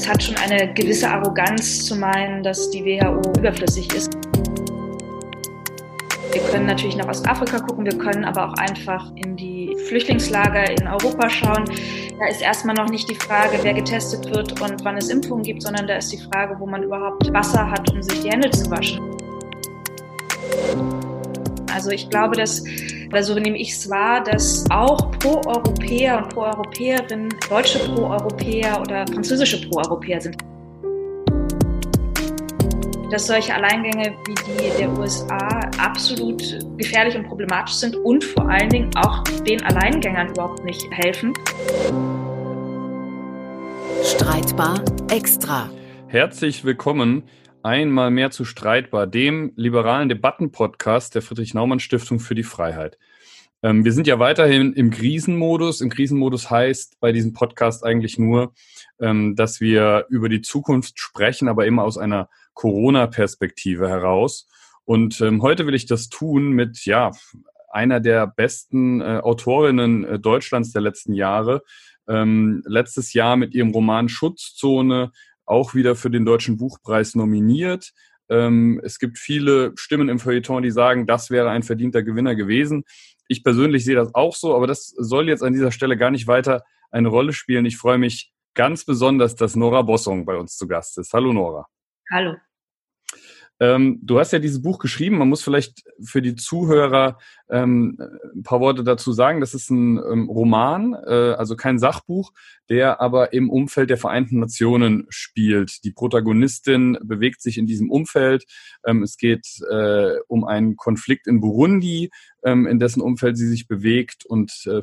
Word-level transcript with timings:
es 0.00 0.08
hat 0.08 0.22
schon 0.22 0.36
eine 0.36 0.72
gewisse 0.72 1.10
Arroganz 1.10 1.84
zu 1.84 1.94
meinen, 1.94 2.42
dass 2.42 2.70
die 2.70 2.82
WHO 2.84 3.20
überflüssig 3.38 3.92
ist. 3.94 4.10
Wir 6.32 6.40
können 6.50 6.64
natürlich 6.64 6.96
nach 6.96 7.08
Ostafrika 7.08 7.58
gucken, 7.58 7.84
wir 7.84 7.98
können 7.98 8.24
aber 8.24 8.48
auch 8.48 8.54
einfach 8.54 9.12
in 9.16 9.36
die 9.36 9.76
Flüchtlingslager 9.88 10.70
in 10.70 10.88
Europa 10.88 11.28
schauen. 11.28 11.64
Da 12.18 12.28
ist 12.28 12.40
erstmal 12.40 12.76
noch 12.76 12.88
nicht 12.88 13.10
die 13.10 13.14
Frage, 13.14 13.58
wer 13.60 13.74
getestet 13.74 14.24
wird 14.34 14.58
und 14.62 14.82
wann 14.84 14.96
es 14.96 15.10
Impfungen 15.10 15.42
gibt, 15.42 15.62
sondern 15.62 15.86
da 15.86 15.96
ist 15.96 16.10
die 16.12 16.18
Frage, 16.18 16.56
wo 16.58 16.66
man 16.66 16.82
überhaupt 16.82 17.30
Wasser 17.34 17.70
hat, 17.70 17.92
um 17.92 18.02
sich 18.02 18.22
die 18.22 18.30
Hände 18.30 18.50
zu 18.50 18.70
waschen. 18.70 19.19
Also 21.80 21.92
ich 21.92 22.10
glaube, 22.10 22.36
dass, 22.36 22.62
oder 23.08 23.22
so 23.22 23.34
nehme 23.34 23.56
ich 23.56 23.72
es 23.72 23.88
wahr, 23.88 24.22
dass 24.22 24.66
auch 24.70 25.10
Pro-Europäer 25.12 26.18
und 26.18 26.28
Pro-Europäerinnen 26.28 27.34
deutsche 27.48 27.78
Pro-Europäer 27.78 28.78
oder 28.82 29.06
französische 29.06 29.66
Pro-Europäer 29.66 30.20
sind 30.20 30.36
dass 33.10 33.26
solche 33.26 33.52
Alleingänge 33.52 34.14
wie 34.26 34.34
die 34.34 34.78
der 34.78 34.92
USA 34.92 35.68
absolut 35.78 36.60
gefährlich 36.76 37.16
und 37.16 37.26
problematisch 37.26 37.74
sind 37.74 37.96
und 37.96 38.22
vor 38.22 38.48
allen 38.48 38.68
Dingen 38.68 38.90
auch 38.96 39.24
den 39.48 39.60
Alleingängern 39.64 40.28
überhaupt 40.28 40.62
nicht 40.64 40.86
helfen. 40.92 41.32
Streitbar 44.04 44.84
extra. 45.10 45.70
Herzlich 46.06 46.62
willkommen 46.64 47.24
einmal 47.62 48.10
mehr 48.10 48.30
zu 48.30 48.44
Streitbar, 48.44 49.06
dem 49.06 49.52
liberalen 49.56 50.08
Debattenpodcast 50.08 51.14
der 51.14 51.22
Friedrich-Naumann-Stiftung 51.22 52.20
für 52.20 52.34
die 52.34 52.42
Freiheit. 52.42 52.98
Ähm, 53.62 53.84
wir 53.84 53.92
sind 53.92 54.06
ja 54.06 54.18
weiterhin 54.18 54.72
im 54.72 54.90
Krisenmodus. 54.90 55.80
Im 55.80 55.90
Krisenmodus 55.90 56.50
heißt 56.50 56.98
bei 57.00 57.12
diesem 57.12 57.32
Podcast 57.32 57.84
eigentlich 57.84 58.18
nur, 58.18 58.54
ähm, 59.00 59.36
dass 59.36 59.60
wir 59.60 60.06
über 60.08 60.28
die 60.28 60.40
Zukunft 60.42 60.98
sprechen, 60.98 61.48
aber 61.48 61.66
immer 61.66 61.84
aus 61.84 61.98
einer 61.98 62.28
Corona-Perspektive 62.54 63.88
heraus. 63.88 64.48
Und 64.84 65.20
ähm, 65.20 65.42
heute 65.42 65.66
will 65.66 65.74
ich 65.74 65.86
das 65.86 66.08
tun 66.08 66.50
mit, 66.50 66.84
ja, 66.84 67.12
einer 67.70 68.00
der 68.00 68.26
besten 68.26 69.00
äh, 69.00 69.20
Autorinnen 69.22 70.04
äh, 70.04 70.18
Deutschlands 70.18 70.72
der 70.72 70.82
letzten 70.82 71.12
Jahre. 71.12 71.62
Ähm, 72.08 72.62
letztes 72.66 73.12
Jahr 73.12 73.36
mit 73.36 73.54
ihrem 73.54 73.70
Roman 73.70 74.08
Schutzzone 74.08 75.12
auch 75.50 75.74
wieder 75.74 75.96
für 75.96 76.10
den 76.10 76.24
Deutschen 76.24 76.56
Buchpreis 76.56 77.14
nominiert. 77.14 77.90
Ähm, 78.28 78.80
es 78.84 78.98
gibt 78.98 79.18
viele 79.18 79.72
Stimmen 79.76 80.08
im 80.08 80.20
Feuilleton, 80.20 80.62
die 80.62 80.70
sagen, 80.70 81.06
das 81.06 81.30
wäre 81.30 81.50
ein 81.50 81.64
verdienter 81.64 82.02
Gewinner 82.02 82.36
gewesen. 82.36 82.84
Ich 83.26 83.42
persönlich 83.42 83.84
sehe 83.84 83.96
das 83.96 84.14
auch 84.14 84.36
so, 84.36 84.54
aber 84.54 84.66
das 84.66 84.94
soll 84.96 85.28
jetzt 85.28 85.42
an 85.42 85.52
dieser 85.52 85.72
Stelle 85.72 85.96
gar 85.96 86.10
nicht 86.10 86.28
weiter 86.28 86.62
eine 86.90 87.08
Rolle 87.08 87.32
spielen. 87.32 87.66
Ich 87.66 87.76
freue 87.76 87.98
mich 87.98 88.32
ganz 88.54 88.84
besonders, 88.84 89.34
dass 89.34 89.56
Nora 89.56 89.82
Bossong 89.82 90.24
bei 90.24 90.36
uns 90.36 90.56
zu 90.56 90.68
Gast 90.68 90.98
ist. 90.98 91.12
Hallo 91.12 91.32
Nora. 91.32 91.66
Hallo. 92.10 92.36
Ähm, 93.60 94.00
du 94.02 94.18
hast 94.18 94.32
ja 94.32 94.38
dieses 94.38 94.62
Buch 94.62 94.78
geschrieben. 94.78 95.18
Man 95.18 95.28
muss 95.28 95.42
vielleicht 95.42 95.84
für 96.02 96.22
die 96.22 96.34
Zuhörer 96.34 97.18
ähm, 97.50 97.98
ein 98.34 98.42
paar 98.42 98.60
Worte 98.60 98.82
dazu 98.82 99.12
sagen. 99.12 99.40
Das 99.40 99.52
ist 99.52 99.70
ein 99.70 99.98
ähm, 99.98 100.30
Roman, 100.30 100.94
äh, 100.94 101.34
also 101.34 101.56
kein 101.56 101.78
Sachbuch, 101.78 102.32
der 102.70 103.02
aber 103.02 103.34
im 103.34 103.50
Umfeld 103.50 103.90
der 103.90 103.98
Vereinten 103.98 104.40
Nationen 104.40 105.06
spielt. 105.10 105.84
Die 105.84 105.92
Protagonistin 105.92 106.98
bewegt 107.02 107.42
sich 107.42 107.58
in 107.58 107.66
diesem 107.66 107.90
Umfeld. 107.90 108.44
Ähm, 108.86 109.02
es 109.02 109.18
geht 109.18 109.46
äh, 109.70 110.14
um 110.26 110.44
einen 110.44 110.76
Konflikt 110.76 111.26
in 111.26 111.40
Burundi, 111.40 112.10
ähm, 112.42 112.66
in 112.66 112.78
dessen 112.78 113.02
Umfeld 113.02 113.36
sie 113.36 113.48
sich 113.48 113.68
bewegt 113.68 114.24
und 114.24 114.52
äh, 114.66 114.80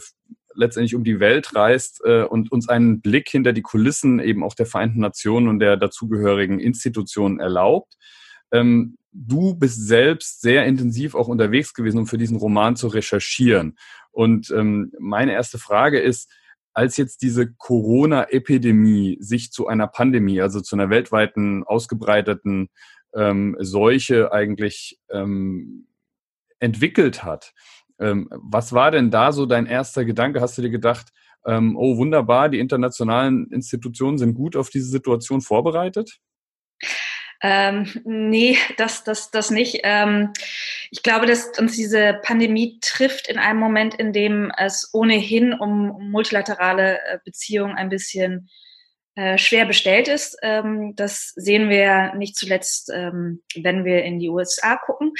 letztendlich 0.53 0.93
um 0.93 1.03
die 1.03 1.19
Welt 1.19 1.55
reist 1.55 2.01
äh, 2.03 2.23
und 2.23 2.51
uns 2.51 2.69
einen 2.69 3.01
Blick 3.01 3.29
hinter 3.29 3.53
die 3.53 3.61
Kulissen 3.63 4.19
eben 4.19 4.43
auch 4.43 4.53
der 4.53 4.65
Vereinten 4.67 4.99
Nationen 4.99 5.47
und 5.47 5.59
der 5.59 5.77
dazugehörigen 5.77 6.59
Institutionen 6.59 7.39
erlaubt. 7.39 7.95
Ähm, 8.51 8.97
du 9.11 9.55
bist 9.55 9.87
selbst 9.87 10.41
sehr 10.41 10.65
intensiv 10.65 11.15
auch 11.15 11.27
unterwegs 11.27 11.73
gewesen, 11.73 11.99
um 11.99 12.07
für 12.07 12.17
diesen 12.17 12.37
Roman 12.37 12.75
zu 12.75 12.87
recherchieren. 12.87 13.77
Und 14.11 14.51
ähm, 14.51 14.91
meine 14.99 15.33
erste 15.33 15.57
Frage 15.57 15.99
ist, 15.99 16.31
als 16.73 16.95
jetzt 16.97 17.23
diese 17.23 17.51
Corona-Epidemie 17.53 19.17
sich 19.19 19.51
zu 19.51 19.67
einer 19.67 19.87
Pandemie, 19.87 20.41
also 20.41 20.61
zu 20.61 20.75
einer 20.75 20.91
weltweiten 20.91 21.63
ausgebreiteten 21.63 22.69
ähm, 23.15 23.57
Seuche 23.59 24.31
eigentlich 24.31 24.99
ähm, 25.09 25.87
entwickelt 26.59 27.23
hat, 27.23 27.53
ähm, 27.99 28.29
was 28.31 28.73
war 28.73 28.91
denn 28.91 29.09
da 29.09 29.31
so 29.31 29.45
dein 29.45 29.65
erster 29.65 30.05
Gedanke? 30.05 30.39
Hast 30.39 30.57
du 30.57 30.61
dir 30.61 30.69
gedacht, 30.69 31.07
ähm, 31.45 31.75
oh 31.77 31.97
wunderbar, 31.97 32.49
die 32.49 32.59
internationalen 32.59 33.47
Institutionen 33.51 34.17
sind 34.17 34.35
gut 34.35 34.55
auf 34.55 34.69
diese 34.69 34.89
Situation 34.89 35.41
vorbereitet? 35.41 36.19
Ähm, 37.41 37.87
nee, 38.03 38.57
das, 38.77 39.03
das, 39.03 39.31
das 39.31 39.51
nicht. 39.51 39.81
Ähm, 39.83 40.33
ich 40.89 41.03
glaube, 41.03 41.25
dass 41.25 41.57
uns 41.59 41.75
diese 41.75 42.19
Pandemie 42.23 42.79
trifft 42.81 43.27
in 43.27 43.37
einem 43.37 43.59
Moment, 43.59 43.95
in 43.95 44.13
dem 44.13 44.51
es 44.57 44.89
ohnehin 44.93 45.53
um 45.53 46.09
multilaterale 46.11 46.99
äh, 47.05 47.19
Beziehungen 47.23 47.75
ein 47.75 47.89
bisschen 47.89 48.49
äh, 49.15 49.37
schwer 49.37 49.65
bestellt 49.65 50.07
ist. 50.07 50.37
Ähm, 50.43 50.93
das 50.95 51.29
sehen 51.35 51.69
wir 51.69 52.13
nicht 52.15 52.35
zuletzt, 52.35 52.91
ähm, 52.93 53.41
wenn 53.55 53.83
wir 53.83 54.03
in 54.03 54.19
die 54.19 54.29
USA 54.29 54.75
gucken. 54.75 55.13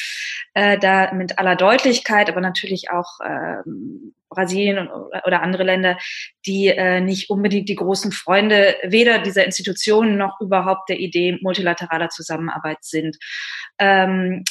Äh, 0.53 0.77
da 0.77 1.11
mit 1.13 1.39
aller 1.39 1.55
Deutlichkeit, 1.55 2.29
aber 2.29 2.41
natürlich 2.41 2.91
auch 2.91 3.19
ähm, 3.25 4.13
Brasilien 4.29 4.87
oder 4.87 5.41
andere 5.41 5.63
Länder, 5.63 5.97
die 6.45 6.67
äh, 6.67 7.01
nicht 7.01 7.29
unbedingt 7.29 7.69
die 7.69 7.75
großen 7.75 8.11
Freunde 8.11 8.75
weder 8.83 9.19
dieser 9.19 9.45
Institutionen 9.45 10.17
noch 10.17 10.39
überhaupt 10.41 10.89
der 10.89 10.99
Idee 10.99 11.37
multilateraler 11.41 12.09
Zusammenarbeit 12.09 12.79
sind. 12.81 13.17
Ähm, 13.79 14.43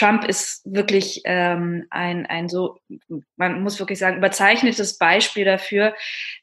Trump 0.00 0.24
ist 0.24 0.62
wirklich 0.64 1.20
ähm, 1.24 1.86
ein, 1.90 2.24
ein 2.24 2.48
so, 2.48 2.78
man 3.36 3.62
muss 3.62 3.78
wirklich 3.78 3.98
sagen, 3.98 4.16
überzeichnetes 4.16 4.96
Beispiel 4.96 5.44
dafür. 5.44 5.94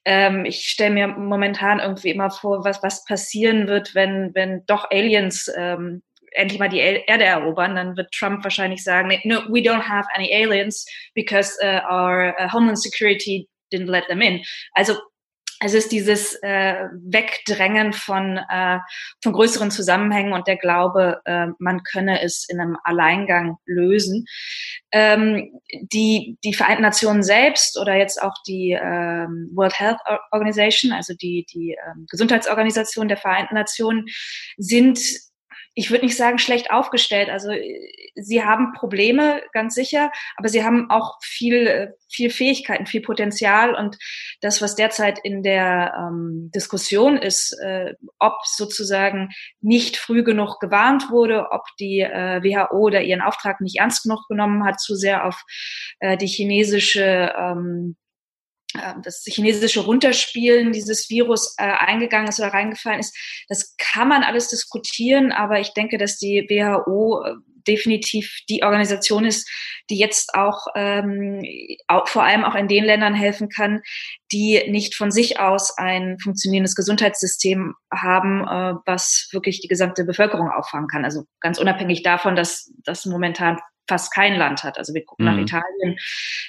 Ähm, 0.06 0.46
ich 0.46 0.66
stelle 0.70 0.94
mir 0.94 1.08
momentan 1.08 1.80
irgendwie 1.80 2.12
immer 2.12 2.30
vor, 2.30 2.64
was, 2.66 2.84
was 2.84 3.04
passieren 3.06 3.68
wird, 3.68 3.96
wenn, 3.96 4.36
wenn 4.36 4.64
doch 4.68 4.92
Aliens 4.92 5.52
ähm, 5.58 6.04
endlich 6.32 6.60
mal 6.60 6.70
die 6.70 6.80
Erde 6.80 7.24
erobern, 7.24 7.76
dann 7.76 7.98
wird 7.98 8.12
Trump 8.12 8.44
wahrscheinlich 8.44 8.84
sagen, 8.84 9.10
no, 9.24 9.42
we 9.50 9.60
don't 9.60 9.88
have 9.88 10.08
any 10.14 10.34
aliens 10.34 10.86
because 11.16 11.58
uh, 11.64 11.82
our 11.90 12.36
uh, 12.40 12.52
Homeland 12.52 12.82
Security 12.82 13.48
didn't 13.72 13.90
let 13.90 14.08
them 14.08 14.22
in. 14.22 14.42
Also 14.74 14.96
es 15.60 15.74
ist 15.74 15.92
dieses 15.92 16.36
äh, 16.44 16.86
Wegdrängen 16.94 17.92
von, 17.92 18.38
äh, 18.38 18.78
von 19.24 19.34
größeren 19.34 19.72
Zusammenhängen 19.72 20.34
und 20.34 20.48
der 20.48 20.58
Glaube, 20.58 21.20
äh, 21.26 21.48
man 21.58 21.82
könne 21.82 22.22
es 22.22 22.46
in 22.48 22.60
einem 22.60 22.78
Alleingang 22.84 23.58
lösen. 23.66 24.26
Ähm, 24.92 25.60
die, 25.92 26.38
die 26.44 26.54
Vereinten 26.54 26.84
Nationen 26.84 27.24
selbst 27.24 27.80
oder 27.80 27.96
jetzt 27.96 28.22
auch 28.22 28.36
die 28.48 28.78
ähm, 28.80 29.50
World 29.54 29.80
Health 29.80 29.98
Organization, 30.32 30.92
also 30.92 31.16
die, 31.16 31.46
die 31.52 31.76
ähm, 31.88 32.06
Gesundheitsorganisation 32.10 33.08
der 33.08 33.18
Vereinten 33.18 33.56
Nationen, 33.56 34.06
sind 34.58 35.00
ich 35.78 35.92
würde 35.92 36.06
nicht 36.06 36.18
sagen 36.18 36.40
schlecht 36.40 36.72
aufgestellt. 36.72 37.30
Also 37.30 37.52
sie 38.16 38.44
haben 38.44 38.74
Probleme, 38.74 39.44
ganz 39.54 39.76
sicher, 39.76 40.12
aber 40.36 40.50
sie 40.50 40.64
haben 40.64 40.90
auch 40.90 41.20
viel, 41.22 41.94
viel 42.10 42.32
Fähigkeiten, 42.32 42.88
viel 42.88 43.02
Potenzial 43.02 43.76
und 43.76 43.96
das, 44.42 44.60
was 44.60 44.74
derzeit 44.74 45.20
in 45.24 45.44
der 45.44 45.94
ähm, 45.96 46.50
Diskussion 46.54 47.16
ist, 47.16 47.56
äh, 47.62 47.94
ob 48.18 48.40
sozusagen 48.44 49.30
nicht 49.62 49.98
früh 49.98 50.24
genug 50.24 50.60
gewarnt 50.60 51.12
wurde, 51.12 51.52
ob 51.52 51.62
die 51.80 52.00
äh, 52.00 52.42
WHO 52.42 52.90
da 52.90 53.00
ihren 53.00 53.22
Auftrag 53.22 53.62
nicht 53.62 53.78
ernst 53.78 54.02
genug 54.02 54.28
genommen 54.28 54.66
hat, 54.66 54.80
zu 54.80 54.96
sehr 54.96 55.26
auf 55.26 55.44
äh, 56.00 56.18
die 56.18 56.26
chinesische 56.26 57.36
ähm, 57.38 57.98
das 59.04 59.24
chinesische 59.26 59.82
Runterspielen 59.82 60.72
dieses 60.72 61.10
Virus 61.10 61.56
äh, 61.58 61.64
eingegangen 61.64 62.28
ist 62.28 62.40
oder 62.40 62.54
reingefallen 62.54 63.00
ist. 63.00 63.16
Das 63.48 63.76
kann 63.78 64.08
man 64.08 64.24
alles 64.24 64.50
diskutieren, 64.50 65.32
aber 65.32 65.60
ich 65.60 65.74
denke, 65.74 65.98
dass 65.98 66.18
die 66.18 66.46
WHO 66.50 67.24
äh, 67.24 67.34
definitiv 67.68 68.40
die 68.50 68.64
Organisation 68.64 69.26
ist, 69.26 69.50
die 69.90 69.98
jetzt 69.98 70.36
auch, 70.36 70.68
ähm, 70.76 71.44
auch 71.88 72.08
vor 72.08 72.24
allem 72.24 72.46
auch 72.46 72.56
in 72.56 72.68
den 72.68 72.86
Ländern 72.86 73.14
helfen 73.14 73.50
kann, 73.50 73.82
die 74.32 74.64
nicht 74.70 74.96
von 74.96 75.12
sich 75.12 75.40
aus 75.40 75.78
ein 75.78 76.18
funktionierendes 76.20 76.76
Gesundheitssystem 76.76 77.74
haben, 77.94 78.42
äh, 78.48 78.76
was 78.86 79.28
wirklich 79.32 79.60
die 79.62 79.68
gesamte 79.68 80.06
Bevölkerung 80.06 80.50
auffangen 80.50 80.88
kann. 80.88 81.04
Also 81.04 81.26
ganz 81.42 81.60
unabhängig 81.60 82.04
davon, 82.04 82.36
dass 82.36 82.72
das 82.86 83.06
momentan 83.06 83.60
fast 83.88 84.14
kein 84.14 84.36
Land 84.36 84.64
hat. 84.64 84.78
Also 84.78 84.94
wir 84.94 85.04
gucken 85.06 85.26
mhm. 85.26 85.32
nach 85.32 85.42
Italien, 85.42 85.98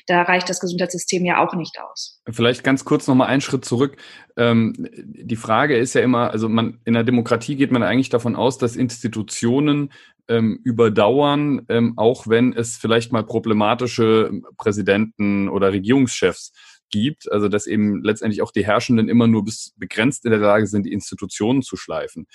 da 0.07 0.23
reicht 0.23 0.49
das 0.49 0.61
Gesundheitssystem 0.61 1.25
ja 1.25 1.39
auch 1.39 1.55
nicht 1.55 1.79
aus. 1.81 2.21
Vielleicht 2.29 2.65
ganz 2.65 2.85
kurz 2.85 3.07
nochmal 3.07 3.29
einen 3.29 3.41
Schritt 3.41 3.65
zurück. 3.65 3.97
Ähm, 4.37 4.75
die 4.97 5.37
Frage 5.37 5.77
ist 5.77 5.95
ja 5.95 6.01
immer, 6.01 6.31
also 6.31 6.49
man 6.49 6.81
in 6.85 6.95
der 6.95 7.05
Demokratie 7.05 7.57
geht 7.57 7.73
man 7.73 7.83
eigentlich 7.83 8.11
davon 8.11 8.37
aus, 8.37 8.59
dass 8.59 8.77
Institutionen 8.77 9.93
ähm, 10.29 10.61
überdauern, 10.63 11.63
ähm, 11.69 11.95
auch 11.97 12.27
wenn 12.27 12.53
es 12.53 12.77
vielleicht 12.77 13.13
mal 13.13 13.25
problematische 13.25 14.31
Präsidenten 14.59 15.49
oder 15.49 15.73
Regierungschefs 15.73 16.53
gibt, 16.91 17.31
also 17.31 17.49
dass 17.49 17.67
eben 17.67 18.03
letztendlich 18.03 18.43
auch 18.43 18.51
die 18.51 18.65
Herrschenden 18.65 19.09
immer 19.09 19.27
nur 19.27 19.45
bis 19.45 19.75
begrenzt 19.77 20.25
in 20.25 20.31
der 20.31 20.41
Lage 20.41 20.67
sind, 20.67 20.85
die 20.85 20.93
Institutionen 20.93 21.63
zu 21.63 21.77
schleifen. 21.77 22.27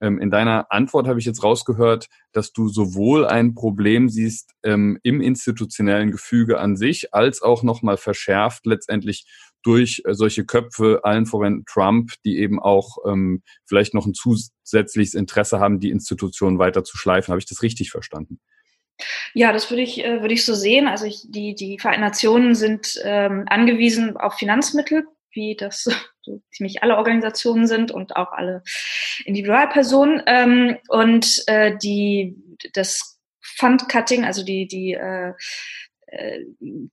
Ähm, 0.00 0.18
in 0.18 0.30
deiner 0.30 0.70
Antwort 0.70 1.08
habe 1.08 1.18
ich 1.18 1.26
jetzt 1.26 1.42
rausgehört, 1.42 2.08
dass 2.32 2.52
du 2.52 2.68
sowohl 2.68 3.26
ein 3.26 3.54
Problem 3.54 4.08
siehst 4.08 4.52
ähm, 4.62 4.98
im 5.02 5.20
institutionellen 5.20 6.10
Gefüge 6.10 6.60
an 6.60 6.76
sich, 6.76 7.14
als 7.14 7.42
auch 7.42 7.62
nochmal 7.62 7.96
verschärft 7.96 8.66
letztendlich 8.66 9.26
durch 9.62 10.02
äh, 10.04 10.14
solche 10.14 10.44
Köpfe, 10.44 11.00
allen 11.02 11.26
voran 11.26 11.64
Trump, 11.66 12.12
die 12.24 12.38
eben 12.38 12.60
auch 12.60 12.98
ähm, 13.06 13.42
vielleicht 13.66 13.94
noch 13.94 14.06
ein 14.06 14.14
zusätzliches 14.14 15.14
Interesse 15.14 15.58
haben, 15.60 15.80
die 15.80 15.90
Institutionen 15.90 16.58
weiter 16.58 16.84
zu 16.84 16.96
schleifen. 16.96 17.32
Habe 17.32 17.40
ich 17.40 17.46
das 17.48 17.62
richtig 17.62 17.90
verstanden? 17.90 18.40
Ja, 19.34 19.52
das 19.52 19.70
würde 19.70 19.82
ich, 19.82 20.04
äh, 20.04 20.20
würde 20.20 20.34
ich 20.34 20.44
so 20.44 20.54
sehen. 20.54 20.88
Also 20.88 21.06
ich, 21.06 21.22
die, 21.28 21.54
die 21.54 21.78
Vereinten 21.78 22.04
Nationen 22.04 22.54
sind 22.54 23.00
ähm, 23.04 23.44
angewiesen 23.48 24.16
auf 24.16 24.34
Finanzmittel, 24.34 25.04
wie 25.32 25.56
das 25.56 25.84
so 26.22 26.42
ziemlich 26.50 26.82
alle 26.82 26.96
Organisationen 26.96 27.66
sind 27.66 27.90
und 27.90 28.16
auch 28.16 28.32
alle 28.32 28.62
Individualpersonen. 29.24 30.22
Ähm, 30.26 30.78
und 30.88 31.42
äh, 31.46 31.76
die, 31.76 32.36
das 32.74 33.18
Fundcutting, 33.40 34.24
also 34.24 34.44
die, 34.44 34.66
die 34.66 34.94
äh, 34.94 35.32
äh, 36.06 36.40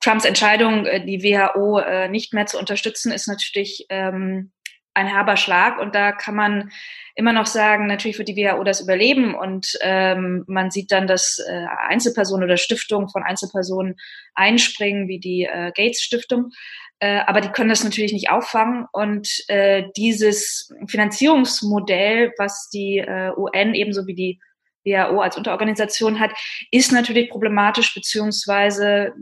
Trumps 0.01 0.25
Entscheidung, 0.25 0.85
äh, 0.85 1.05
die 1.05 1.23
WHO 1.23 1.79
äh, 1.79 2.09
nicht 2.09 2.33
mehr 2.33 2.45
zu 2.45 2.59
unterstützen, 2.59 3.11
ist 3.11 3.27
natürlich 3.27 3.85
ähm, 3.89 4.51
ein 4.95 5.07
herber 5.07 5.37
Schlag. 5.37 5.79
Und 5.79 5.93
da 5.93 6.11
kann 6.11 6.35
man 6.35 6.71
immer 7.15 7.33
noch 7.33 7.45
sagen, 7.45 7.87
natürlich 7.87 8.17
wird 8.17 8.29
die 8.29 8.35
WHO 8.35 8.63
das 8.63 8.81
überleben. 8.81 9.35
Und 9.35 9.77
ähm, 9.81 10.43
man 10.47 10.71
sieht 10.71 10.91
dann, 10.91 11.07
dass 11.07 11.39
äh, 11.39 11.65
Einzelpersonen 11.87 12.45
oder 12.45 12.57
Stiftungen 12.57 13.09
von 13.09 13.23
Einzelpersonen 13.23 13.95
einspringen, 14.33 15.07
wie 15.07 15.19
die 15.19 15.43
äh, 15.43 15.71
Gates 15.75 16.01
Stiftung. 16.01 16.51
Äh, 16.99 17.19
aber 17.27 17.41
die 17.41 17.49
können 17.49 17.69
das 17.69 17.83
natürlich 17.83 18.13
nicht 18.13 18.29
auffangen. 18.29 18.85
Und 18.91 19.29
äh, 19.47 19.83
dieses 19.97 20.73
Finanzierungsmodell, 20.87 22.33
was 22.37 22.69
die 22.69 22.99
äh, 22.99 23.31
UN 23.35 23.73
ebenso 23.73 24.07
wie 24.07 24.15
die 24.15 24.39
WHO 24.85 25.19
als 25.19 25.35
Unterorganisation 25.35 26.19
hat, 26.19 26.31
ist 26.71 26.91
natürlich 26.91 27.29
problematisch 27.29 27.93
beziehungsweise 27.93 29.13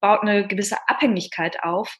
baut 0.00 0.22
eine 0.22 0.46
gewisse 0.46 0.76
Abhängigkeit 0.86 1.62
auf. 1.62 1.96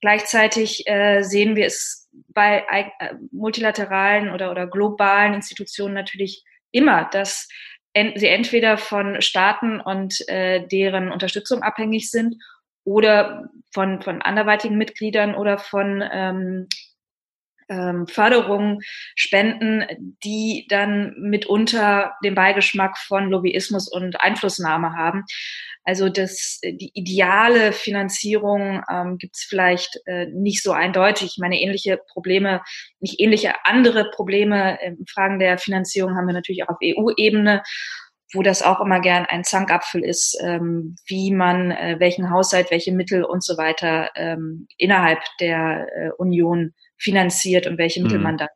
Gleichzeitig 0.00 0.86
äh, 0.86 1.22
sehen 1.22 1.56
wir 1.56 1.66
es 1.66 2.08
bei 2.28 2.64
äh, 2.70 3.14
multilateralen 3.32 4.30
oder, 4.30 4.50
oder 4.50 4.66
globalen 4.66 5.34
Institutionen 5.34 5.94
natürlich 5.94 6.44
immer, 6.70 7.08
dass 7.10 7.48
en 7.94 8.12
sie 8.16 8.28
entweder 8.28 8.76
von 8.76 9.20
Staaten 9.22 9.80
und 9.80 10.28
äh, 10.28 10.66
deren 10.68 11.10
Unterstützung 11.10 11.62
abhängig 11.62 12.10
sind 12.10 12.36
oder 12.88 13.50
von, 13.70 14.00
von 14.00 14.22
anderweitigen 14.22 14.78
Mitgliedern 14.78 15.34
oder 15.34 15.58
von 15.58 16.02
ähm, 16.10 16.68
ähm, 17.68 18.06
Förderungen, 18.06 18.78
Spenden, 19.14 19.84
die 20.24 20.66
dann 20.70 21.14
mitunter 21.18 22.14
den 22.24 22.34
Beigeschmack 22.34 22.96
von 22.96 23.28
Lobbyismus 23.28 23.92
und 23.92 24.22
Einflussnahme 24.22 24.96
haben. 24.96 25.24
Also 25.84 26.08
das, 26.08 26.60
die 26.62 26.90
ideale 26.94 27.72
Finanzierung 27.72 28.82
ähm, 28.90 29.18
gibt 29.18 29.36
es 29.36 29.42
vielleicht 29.42 30.00
äh, 30.06 30.26
nicht 30.26 30.62
so 30.62 30.72
eindeutig. 30.72 31.32
Ich 31.32 31.38
meine, 31.38 31.60
ähnliche 31.60 31.98
Probleme, 32.08 32.62
nicht 33.00 33.20
ähnliche 33.20 33.52
andere 33.64 34.10
Probleme 34.10 34.78
in 34.82 35.04
Fragen 35.06 35.38
der 35.38 35.58
Finanzierung 35.58 36.16
haben 36.16 36.26
wir 36.26 36.34
natürlich 36.34 36.64
auch 36.64 36.70
auf 36.70 36.78
EU-Ebene 36.82 37.62
wo 38.32 38.42
das 38.42 38.62
auch 38.62 38.80
immer 38.80 39.00
gern 39.00 39.26
ein 39.26 39.44
Zankapfel 39.44 40.04
ist, 40.04 40.38
ähm, 40.42 40.96
wie 41.06 41.32
man 41.32 41.70
äh, 41.70 41.96
welchen 41.98 42.30
Haushalt, 42.30 42.70
welche 42.70 42.92
Mittel 42.92 43.24
und 43.24 43.42
so 43.42 43.56
weiter 43.56 44.10
ähm, 44.16 44.66
innerhalb 44.76 45.20
der 45.40 45.86
äh, 45.96 46.10
Union 46.18 46.74
finanziert 46.98 47.66
und 47.66 47.78
welche 47.78 48.02
Mittel 48.02 48.18
mhm. 48.18 48.24
man 48.24 48.36
dann 48.36 48.48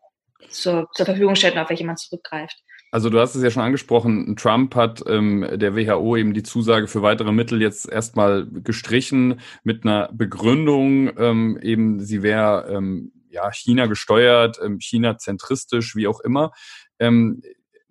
zur, 0.51 0.89
zur 0.93 1.07
Verfügung 1.07 1.35
stellt 1.35 1.55
und 1.55 1.61
auf 1.61 1.71
welche 1.71 1.87
man 1.87 1.97
zurückgreift. 1.97 2.63
Also 2.91 3.09
du 3.09 3.19
hast 3.19 3.35
es 3.35 3.43
ja 3.43 3.51
schon 3.51 3.63
angesprochen, 3.63 4.37
Trump 4.37 4.75
hat 4.75 5.03
ähm, 5.09 5.49
der 5.55 5.75
WHO 5.75 6.15
eben 6.17 6.35
die 6.35 6.43
Zusage 6.43 6.89
für 6.89 7.01
weitere 7.01 7.33
Mittel 7.33 7.63
jetzt 7.63 7.91
erstmal 7.91 8.47
gestrichen 8.47 9.41
mit 9.65 9.85
einer 9.85 10.11
Begründung, 10.13 11.11
ähm, 11.17 11.59
eben 11.63 12.01
sie 12.01 12.23
wäre 12.23 12.69
ähm, 12.71 13.13
ja 13.31 13.51
China 13.51 13.87
gesteuert, 13.87 14.59
ähm, 14.63 14.79
China 14.79 15.17
zentristisch, 15.17 15.97
wie 15.97 16.07
auch 16.07 16.21
immer. 16.21 16.53
Ähm, 16.99 17.41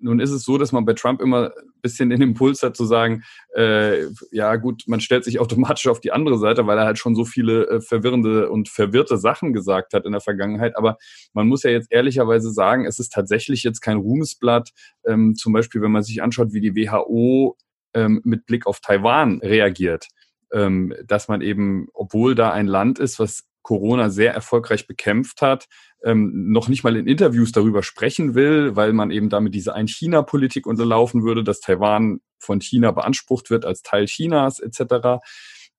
nun 0.02 0.20
ist 0.20 0.32
es 0.32 0.44
so, 0.44 0.58
dass 0.58 0.72
man 0.72 0.86
bei 0.86 0.94
Trump 0.94 1.22
immer 1.22 1.52
ein 1.56 1.82
bisschen 1.82 2.10
den 2.10 2.22
Impuls 2.22 2.64
hat 2.64 2.76
zu 2.76 2.86
sagen, 2.86 3.24
äh, 3.56 4.06
ja 4.32 4.56
gut, 4.56 4.84
man 4.88 5.00
stellt 5.00 5.24
sich 5.24 5.40
automatisch 5.40 5.88
auf 5.88 6.00
die 6.00 6.12
andere 6.12 6.38
Seite, 6.38 6.68
weil 6.68 6.78
er 6.78 6.86
halt 6.86 6.98
schon 6.98 7.16
so 7.16 7.26
viele 7.26 7.68
äh, 7.68 7.82
verwirrende 7.82 8.50
und 8.50 8.70
verwirrte 8.70 9.18
Sachen 9.18 9.54
gesagt 9.54 9.94
hat 9.94 10.06
in 10.06 10.12
der 10.12 10.22
Vergangenheit. 10.22 10.76
Aber 10.76 10.98
man 11.34 11.48
muss 11.48 11.64
ja 11.64 11.72
jetzt 11.72 11.92
ehrlicherweise 11.92 12.52
sagen, 12.52 12.86
es 12.86 13.00
ist 13.00 13.14
tatsächlich 13.14 13.64
jetzt 13.64 13.82
kein 13.82 13.98
Ruhmesblatt. 13.98 14.72
Ähm, 15.06 15.36
zum 15.36 15.54
Beispiel, 15.54 15.82
wenn 15.82 15.92
man 15.92 16.04
sich 16.04 16.22
anschaut, 16.22 16.54
wie 16.54 16.62
die 16.62 16.76
WHO 16.76 17.58
ähm, 17.94 18.22
mit 18.24 18.46
Blick 18.46 18.66
auf 18.68 18.80
Taiwan 18.80 19.40
reagiert. 19.42 20.08
Ähm, 20.54 20.94
dass 21.06 21.30
man 21.30 21.42
eben, 21.42 21.88
obwohl 21.94 22.36
da 22.36 22.52
ein 22.52 22.68
Land 22.68 23.00
ist, 23.00 23.20
was 23.20 23.44
Corona 23.62 24.10
sehr 24.10 24.34
erfolgreich 24.34 24.88
bekämpft 24.88 25.42
hat, 25.42 25.68
ähm, 26.04 26.52
noch 26.52 26.68
nicht 26.68 26.84
mal 26.84 26.96
in 26.96 27.08
Interviews 27.08 27.52
darüber 27.52 27.84
sprechen 27.84 28.36
will, 28.36 28.76
weil 28.76 28.94
man 28.94 29.12
eben 29.12 29.30
damit 29.30 29.54
diese 29.54 29.76
Ein-China-Politik 29.76 30.66
unterlaufen 30.66 31.24
würde, 31.24 31.44
dass 31.44 31.60
Taiwan 31.60 32.22
von 32.40 32.60
China 32.60 32.92
beansprucht 32.92 33.50
wird 33.50 33.66
als 33.66 33.84
Teil 33.84 34.06
Chinas 34.06 34.60
etc. 34.60 35.22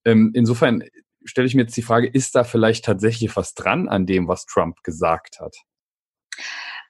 Ähm, 0.04 0.30
insofern 0.34 0.84
stelle 1.24 1.46
ich 1.46 1.54
mir 1.54 1.62
jetzt 1.62 1.76
die 1.76 1.82
Frage, 1.82 2.08
ist 2.08 2.34
da 2.34 2.44
vielleicht 2.44 2.84
tatsächlich 2.84 3.36
was 3.36 3.54
dran 3.54 3.88
an 3.88 4.06
dem, 4.06 4.28
was 4.28 4.46
Trump 4.46 4.82
gesagt 4.82 5.40
hat? 5.40 5.56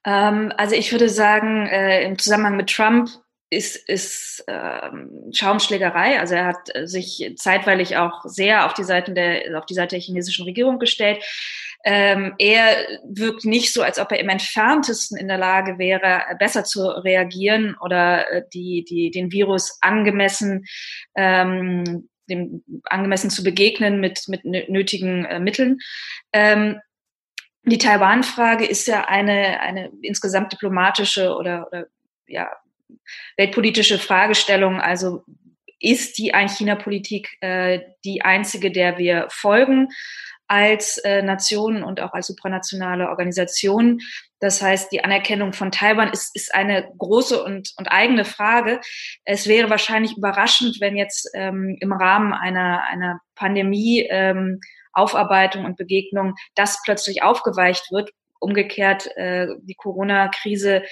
Ähm, 0.04 0.52
also 0.56 0.74
ich 0.74 0.92
würde 0.92 1.08
sagen, 1.08 1.66
äh, 1.66 2.04
im 2.04 2.18
Zusammenhang 2.18 2.56
mit 2.56 2.70
Trump 2.70 3.08
ist, 3.52 3.76
ist 3.76 4.44
ähm, 4.48 5.30
Schaumschlägerei. 5.30 6.18
Also 6.18 6.34
er 6.34 6.46
hat 6.46 6.70
sich 6.84 7.34
zeitweilig 7.36 7.98
auch 7.98 8.24
sehr 8.24 8.64
auf 8.64 8.72
die 8.72 8.84
Seiten 8.84 9.14
der, 9.14 9.58
auf 9.58 9.66
die 9.66 9.74
Seite 9.74 9.96
der 9.96 10.00
chinesischen 10.00 10.46
Regierung 10.46 10.78
gestellt. 10.78 11.22
Ähm, 11.84 12.34
er 12.38 12.76
wirkt 13.04 13.44
nicht 13.44 13.74
so, 13.74 13.82
als 13.82 13.98
ob 13.98 14.10
er 14.10 14.20
im 14.20 14.30
entferntesten 14.30 15.18
in 15.18 15.28
der 15.28 15.36
Lage 15.36 15.78
wäre, 15.78 16.22
besser 16.38 16.64
zu 16.64 16.86
reagieren 16.86 17.76
oder 17.78 18.30
äh, 18.30 18.42
die, 18.54 18.84
die, 18.88 19.10
den 19.10 19.32
Virus 19.32 19.76
angemessen 19.82 20.64
ähm, 21.14 22.08
dem 22.30 22.62
angemessen 22.84 23.30
zu 23.30 23.42
begegnen 23.42 24.00
mit, 24.00 24.28
mit 24.28 24.44
nötigen 24.44 25.26
äh, 25.26 25.40
Mitteln. 25.40 25.78
Ähm, 26.32 26.80
die 27.64 27.78
Taiwan-Frage 27.78 28.64
ist 28.64 28.86
ja 28.86 29.04
eine, 29.04 29.60
eine 29.60 29.90
insgesamt 30.00 30.52
diplomatische 30.52 31.34
oder, 31.36 31.66
oder 31.66 31.86
ja, 32.26 32.48
weltpolitische 33.36 33.98
Fragestellung. 33.98 34.80
Also 34.80 35.24
ist 35.78 36.18
die 36.18 36.32
Ein-China-Politik 36.32 37.36
äh, 37.40 37.80
die 38.04 38.22
einzige, 38.22 38.70
der 38.70 38.98
wir 38.98 39.26
folgen 39.30 39.88
als 40.46 40.98
äh, 40.98 41.22
Nation 41.22 41.82
und 41.82 42.00
auch 42.00 42.12
als 42.12 42.26
supranationale 42.28 43.08
Organisation? 43.08 44.00
Das 44.38 44.60
heißt, 44.60 44.90
die 44.92 45.04
Anerkennung 45.04 45.52
von 45.52 45.70
Taiwan 45.70 46.10
ist, 46.10 46.34
ist 46.34 46.54
eine 46.54 46.88
große 46.98 47.42
und, 47.42 47.72
und 47.76 47.88
eigene 47.88 48.24
Frage. 48.24 48.80
Es 49.24 49.46
wäre 49.46 49.70
wahrscheinlich 49.70 50.16
überraschend, 50.16 50.78
wenn 50.80 50.96
jetzt 50.96 51.30
ähm, 51.34 51.76
im 51.80 51.92
Rahmen 51.92 52.32
einer, 52.32 52.84
einer 52.90 53.20
Pandemie 53.34 54.06
ähm, 54.10 54.60
Aufarbeitung 54.92 55.64
und 55.64 55.76
Begegnung 55.76 56.34
das 56.54 56.80
plötzlich 56.84 57.22
aufgeweicht 57.22 57.90
wird. 57.90 58.10
Umgekehrt, 58.40 59.06
äh, 59.16 59.46
die 59.62 59.74
Corona-Krise 59.74 60.82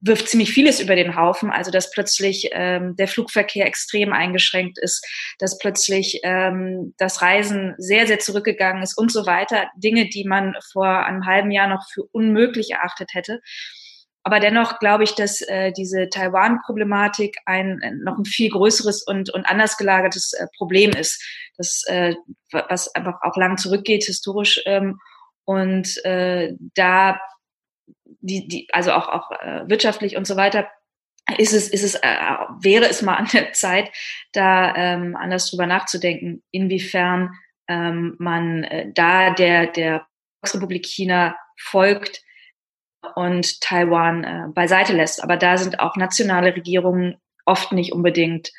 wirft 0.00 0.28
ziemlich 0.28 0.52
vieles 0.52 0.80
über 0.80 0.96
den 0.96 1.16
Haufen. 1.16 1.50
Also 1.50 1.70
dass 1.70 1.90
plötzlich 1.90 2.48
ähm, 2.52 2.96
der 2.96 3.08
Flugverkehr 3.08 3.66
extrem 3.66 4.12
eingeschränkt 4.12 4.78
ist, 4.78 5.04
dass 5.38 5.58
plötzlich 5.58 6.20
ähm, 6.22 6.94
das 6.98 7.22
Reisen 7.22 7.74
sehr, 7.78 8.06
sehr 8.06 8.18
zurückgegangen 8.18 8.82
ist 8.82 8.96
und 8.96 9.12
so 9.12 9.26
weiter. 9.26 9.68
Dinge, 9.76 10.08
die 10.08 10.24
man 10.24 10.54
vor 10.72 11.04
einem 11.04 11.26
halben 11.26 11.50
Jahr 11.50 11.68
noch 11.68 11.88
für 11.92 12.04
unmöglich 12.12 12.70
erachtet 12.70 13.10
hätte. 13.12 13.40
Aber 14.22 14.38
dennoch 14.38 14.78
glaube 14.78 15.04
ich, 15.04 15.14
dass 15.14 15.40
äh, 15.40 15.72
diese 15.72 16.08
Taiwan-Problematik 16.10 17.36
ein 17.46 17.80
noch 18.02 18.18
ein 18.18 18.26
viel 18.26 18.50
größeres 18.50 19.02
und, 19.02 19.30
und 19.30 19.46
anders 19.46 19.78
gelagertes 19.78 20.34
äh, 20.34 20.46
Problem 20.56 20.90
ist, 20.90 21.22
das, 21.56 21.84
äh, 21.86 22.14
was 22.52 22.94
einfach 22.94 23.20
auch 23.22 23.36
lang 23.36 23.56
zurückgeht 23.56 24.04
historisch. 24.04 24.60
Ähm, 24.66 24.98
und 25.44 26.04
äh, 26.04 26.52
da 26.74 27.18
die, 28.20 28.46
die, 28.48 28.68
also 28.72 28.92
auch, 28.92 29.08
auch 29.08 29.30
äh, 29.32 29.68
wirtschaftlich 29.68 30.16
und 30.16 30.26
so 30.26 30.36
weiter, 30.36 30.68
ist 31.38 31.52
es, 31.52 31.68
ist 31.68 31.84
es, 31.84 31.94
äh, 31.94 32.16
wäre 32.60 32.88
es 32.88 33.02
mal 33.02 33.14
an 33.14 33.28
der 33.32 33.52
Zeit, 33.52 33.90
da 34.32 34.74
ähm, 34.74 35.16
anders 35.16 35.50
drüber 35.50 35.66
nachzudenken, 35.66 36.42
inwiefern 36.50 37.34
ähm, 37.68 38.16
man 38.18 38.64
äh, 38.64 38.92
da 38.92 39.30
der, 39.30 39.66
der 39.68 40.06
Volksrepublik 40.40 40.86
China 40.86 41.36
folgt 41.56 42.22
und 43.14 43.60
Taiwan 43.60 44.24
äh, 44.24 44.46
beiseite 44.52 44.92
lässt. 44.92 45.22
Aber 45.22 45.36
da 45.36 45.56
sind 45.56 45.80
auch 45.80 45.96
nationale 45.96 46.54
Regierungen 46.54 47.16
oft 47.44 47.72
nicht 47.72 47.92
unbedingt 47.92 48.50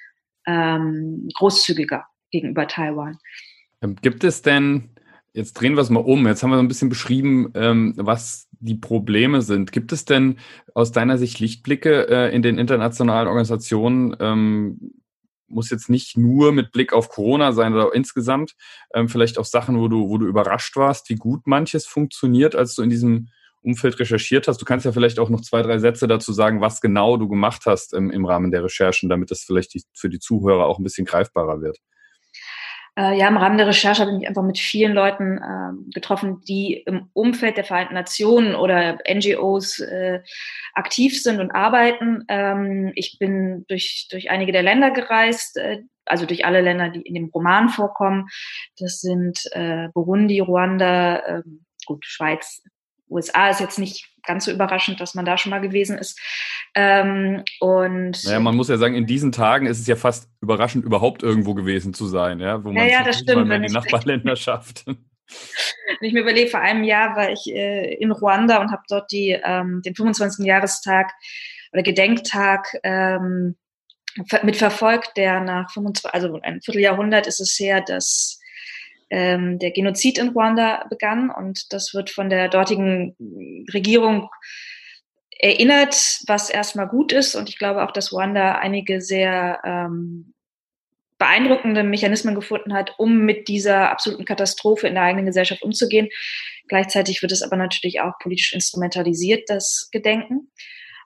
ähm, 0.47 1.29
großzügiger 1.33 2.05
gegenüber 2.31 2.67
Taiwan. 2.67 3.19
Ähm, 3.81 3.95
gibt 4.01 4.23
es 4.23 4.41
denn 4.41 4.95
Jetzt 5.33 5.53
drehen 5.53 5.75
wir 5.75 5.81
es 5.81 5.89
mal 5.89 6.01
um. 6.01 6.27
Jetzt 6.27 6.43
haben 6.43 6.49
wir 6.49 6.57
so 6.57 6.63
ein 6.63 6.67
bisschen 6.67 6.89
beschrieben, 6.89 7.51
ähm, 7.55 7.93
was 7.95 8.49
die 8.61 8.75
Probleme 8.75 9.41
sind. 9.41 9.71
Gibt 9.71 9.91
es 9.91 10.05
denn 10.05 10.37
aus 10.73 10.91
deiner 10.91 11.17
Sicht 11.17 11.39
Lichtblicke 11.39 12.07
äh, 12.07 12.35
in 12.35 12.41
den 12.41 12.57
internationalen 12.57 13.27
Organisationen? 13.27 14.15
Ähm, 14.19 14.93
muss 15.47 15.69
jetzt 15.69 15.89
nicht 15.89 16.17
nur 16.17 16.53
mit 16.53 16.71
Blick 16.71 16.93
auf 16.93 17.09
Corona 17.09 17.51
sein 17.51 17.73
oder 17.73 17.93
insgesamt, 17.93 18.55
ähm, 18.93 19.09
vielleicht 19.09 19.37
auch 19.37 19.45
Sachen, 19.45 19.79
wo 19.79 19.89
du, 19.89 20.09
wo 20.09 20.17
du 20.17 20.25
überrascht 20.25 20.77
warst, 20.77 21.09
wie 21.09 21.15
gut 21.15 21.45
manches 21.45 21.85
funktioniert, 21.85 22.55
als 22.55 22.75
du 22.75 22.83
in 22.83 22.89
diesem 22.89 23.27
Umfeld 23.61 23.99
recherchiert 23.99 24.47
hast. 24.47 24.61
Du 24.61 24.65
kannst 24.65 24.85
ja 24.85 24.91
vielleicht 24.91 25.19
auch 25.19 25.29
noch 25.29 25.41
zwei, 25.41 25.61
drei 25.61 25.77
Sätze 25.77 26.07
dazu 26.07 26.33
sagen, 26.33 26.61
was 26.61 26.81
genau 26.81 27.17
du 27.17 27.27
gemacht 27.27 27.63
hast 27.65 27.93
im, 27.93 28.09
im 28.09 28.25
Rahmen 28.25 28.51
der 28.51 28.63
Recherchen, 28.63 29.09
damit 29.09 29.29
das 29.29 29.41
vielleicht 29.41 29.73
die, 29.73 29.83
für 29.93 30.09
die 30.09 30.19
Zuhörer 30.19 30.65
auch 30.65 30.79
ein 30.79 30.83
bisschen 30.83 31.05
greifbarer 31.05 31.61
wird. 31.61 31.77
Äh, 32.97 33.17
ja, 33.17 33.27
im 33.29 33.37
Rahmen 33.37 33.57
der 33.57 33.67
Recherche 33.67 34.01
habe 34.01 34.11
ich 34.11 34.17
mich 34.17 34.27
einfach 34.27 34.43
mit 34.43 34.59
vielen 34.59 34.93
Leuten 34.93 35.37
äh, 35.37 35.93
getroffen, 35.93 36.41
die 36.47 36.73
im 36.73 37.09
Umfeld 37.13 37.55
der 37.55 37.63
Vereinten 37.63 37.93
Nationen 37.93 38.53
oder 38.53 38.99
NGOs 39.09 39.79
äh, 39.79 40.19
aktiv 40.73 41.21
sind 41.21 41.39
und 41.39 41.51
arbeiten. 41.51 42.25
Ähm, 42.27 42.91
ich 42.95 43.17
bin 43.17 43.65
durch, 43.69 44.07
durch 44.11 44.29
einige 44.29 44.51
der 44.51 44.63
Länder 44.63 44.91
gereist, 44.91 45.55
äh, 45.57 45.83
also 46.05 46.25
durch 46.25 46.45
alle 46.45 46.59
Länder, 46.59 46.89
die 46.89 47.01
in 47.01 47.13
dem 47.13 47.29
Roman 47.33 47.69
vorkommen. 47.69 48.27
Das 48.77 48.99
sind 48.99 49.39
äh, 49.53 49.87
Burundi, 49.93 50.41
Ruanda, 50.41 51.25
ähm, 51.25 51.65
gut, 51.85 52.05
Schweiz, 52.05 52.61
USA 53.11 53.49
ist 53.49 53.59
jetzt 53.59 53.79
nicht 53.79 54.07
ganz 54.23 54.45
so 54.45 54.51
überraschend, 54.51 54.99
dass 55.01 55.13
man 55.13 55.25
da 55.25 55.37
schon 55.37 55.49
mal 55.49 55.61
gewesen 55.61 55.97
ist. 55.97 56.19
Ähm, 56.75 57.43
und 57.59 58.23
naja, 58.23 58.39
man 58.39 58.55
muss 58.55 58.69
ja 58.69 58.77
sagen, 58.77 58.95
in 58.95 59.05
diesen 59.05 59.31
Tagen 59.31 59.65
ist 59.65 59.79
es 59.79 59.87
ja 59.87 59.95
fast 59.95 60.29
überraschend, 60.41 60.85
überhaupt 60.85 61.23
irgendwo 61.23 61.53
gewesen 61.53 61.93
zu 61.93 62.07
sein, 62.07 62.39
ja, 62.39 62.63
wo 62.63 62.71
man 62.71 62.87
ja, 62.87 63.03
ja, 63.05 63.13
stimmt, 63.13 63.47
mal 63.47 63.61
die 63.61 63.73
Nachbarländer 63.73 64.35
schafft. 64.37 64.85
Ich 66.01 66.13
mir 66.13 66.21
überlege, 66.21 66.49
vor 66.49 66.59
einem 66.59 66.83
Jahr 66.83 67.15
war 67.15 67.31
ich 67.31 67.47
äh, 67.47 67.93
in 67.95 68.11
Ruanda 68.11 68.59
und 68.59 68.71
habe 68.71 68.83
dort 68.89 69.11
die, 69.11 69.39
ähm, 69.43 69.81
den 69.85 69.95
25. 69.95 70.45
Jahrestag 70.45 71.11
oder 71.71 71.83
Gedenktag 71.83 72.67
ähm, 72.83 73.55
mitverfolgt, 74.43 75.15
der 75.15 75.39
nach 75.39 75.71
25, 75.71 76.13
also 76.13 76.39
ein 76.41 76.61
Vierteljahrhundert 76.61 77.27
ist 77.27 77.39
es 77.39 77.57
her, 77.57 77.81
dass 77.81 78.40
ähm, 79.11 79.59
der 79.59 79.71
Genozid 79.71 80.17
in 80.17 80.29
Ruanda 80.29 80.85
begann 80.89 81.29
und 81.29 81.71
das 81.73 81.93
wird 81.93 82.09
von 82.09 82.29
der 82.29 82.49
dortigen 82.49 83.15
Regierung 83.73 84.29
erinnert, 85.37 86.21
was 86.27 86.49
erstmal 86.49 86.87
gut 86.87 87.11
ist 87.11 87.35
und 87.35 87.49
ich 87.49 87.59
glaube 87.59 87.83
auch, 87.83 87.91
dass 87.91 88.13
Ruanda 88.13 88.55
einige 88.55 89.01
sehr 89.01 89.59
ähm, 89.63 90.33
beeindruckende 91.17 91.83
Mechanismen 91.83 92.33
gefunden 92.33 92.73
hat, 92.73 92.95
um 92.97 93.19
mit 93.19 93.47
dieser 93.47 93.91
absoluten 93.91 94.25
Katastrophe 94.25 94.87
in 94.87 94.95
der 94.95 95.03
eigenen 95.03 95.27
Gesellschaft 95.27 95.61
umzugehen. 95.61 96.09
Gleichzeitig 96.67 97.21
wird 97.21 97.31
es 97.31 97.43
aber 97.43 97.57
natürlich 97.57 98.01
auch 98.01 98.13
politisch 98.19 98.53
instrumentalisiert, 98.53 99.47
das 99.47 99.89
Gedenken. 99.91 100.51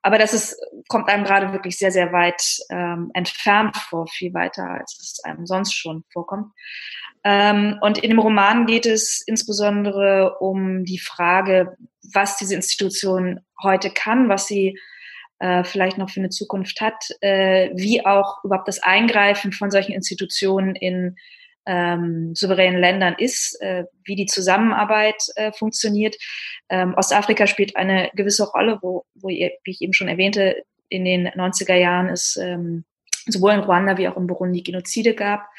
Aber 0.04 0.20
das 0.20 0.34
ist, 0.34 0.56
kommt 0.88 1.10
einem 1.10 1.26
gerade 1.26 1.52
wirklich 1.52 1.78
sehr, 1.80 1.92
sehr 1.92 2.14
weit 2.14 2.60
ähm, 2.70 3.10
entfernt 3.16 3.76
vor, 3.76 4.08
viel 4.08 4.34
weiter, 4.34 4.70
als 4.70 4.98
es 5.02 5.20
einem 5.24 5.48
sonst 5.48 5.74
schon 5.74 6.06
vorkommt. 6.14 6.54
Ähm, 7.26 7.80
und 7.82 7.98
in 7.98 8.12
dem 8.12 8.20
Roman 8.20 8.68
geht 8.68 8.86
es 8.86 9.24
insbesondere 9.26 10.38
um 10.40 10.86
die 10.86 11.00
Frage, 11.00 11.76
was 12.14 12.38
diese 12.38 12.54
Institution 12.54 13.40
heute 13.64 13.90
kann, 13.90 14.30
was 14.30 14.46
sie 14.46 14.78
äh, 15.40 15.64
vielleicht 15.64 15.98
noch 15.98 16.12
für 16.12 16.20
eine 16.20 16.30
Zukunft 16.30 16.82
hat, 16.82 17.04
äh, 17.22 17.72
wie 17.74 18.06
auch 18.06 18.44
überhaupt 18.44 18.68
das 18.68 18.82
Eingreifen 18.84 19.52
von 19.52 19.72
solchen 19.72 19.94
Institutionen 19.94 20.76
in 20.76 21.16
ähm, 21.66 22.36
souveränen 22.36 22.80
Ländern 22.80 23.16
ist, 23.18 23.60
äh, 23.60 23.86
wie 24.04 24.16
die 24.16 24.28
Zusammenarbeit 24.28 25.20
äh, 25.36 25.52
funktioniert. 25.52 26.16
Ähm, 26.70 26.94
Ostafrika 26.96 27.48
spielt 27.48 27.76
eine 27.76 28.12
gewisse 28.14 28.48
Rolle, 28.48 28.78
wo, 28.84 29.04
wo 29.16 29.30
ihr, 29.30 29.50
wie 29.64 29.72
ich 29.72 29.82
eben 29.82 29.94
schon 29.94 30.10
erwähnte, 30.10 30.64
in 30.90 31.06
den 31.06 31.28
90er 31.30 31.74
Jahren 31.74 32.10
es 32.10 32.38
ähm, 32.38 32.86
sowohl 33.26 33.54
in 33.54 33.62
Ruanda 33.62 33.98
wie 33.98 34.08
auch 34.08 34.18
in 34.18 34.28
Burundi 34.28 34.62
Genozide 34.62 35.16
gab 35.16 35.50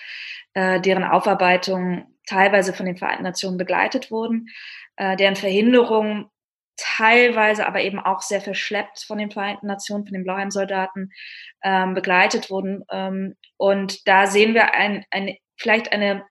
äh, 0.57 0.81
deren 0.81 1.05
Aufarbeitung 1.05 2.17
teilweise 2.27 2.73
von 2.73 2.87
den 2.87 2.97
Vereinten 2.97 3.25
Nationen 3.25 3.59
begleitet 3.59 4.11
wurden, 4.11 4.49
äh, 4.97 5.15
deren 5.15 5.37
Verhinderung 5.37 6.31
teilweise 6.79 7.67
aber 7.67 7.83
eben 7.83 7.99
auch 7.99 8.23
sehr 8.23 8.41
verschleppt 8.41 9.05
von 9.07 9.19
den 9.19 9.31
Vereinten 9.31 9.67
Nationen, 9.67 10.07
von 10.07 10.15
den 10.15 10.25
Blauheim-Soldaten 10.25 11.11
ähm, 11.63 11.93
begleitet 11.93 12.51
wurden. 12.51 12.85
Ähm, 12.91 13.35
und 13.59 14.09
da 14.09 14.27
sehen 14.27 14.55
wir 14.55 14.73
ein, 14.75 15.05
ein, 15.11 15.37
vielleicht 15.59 15.93
eine, 15.93 16.25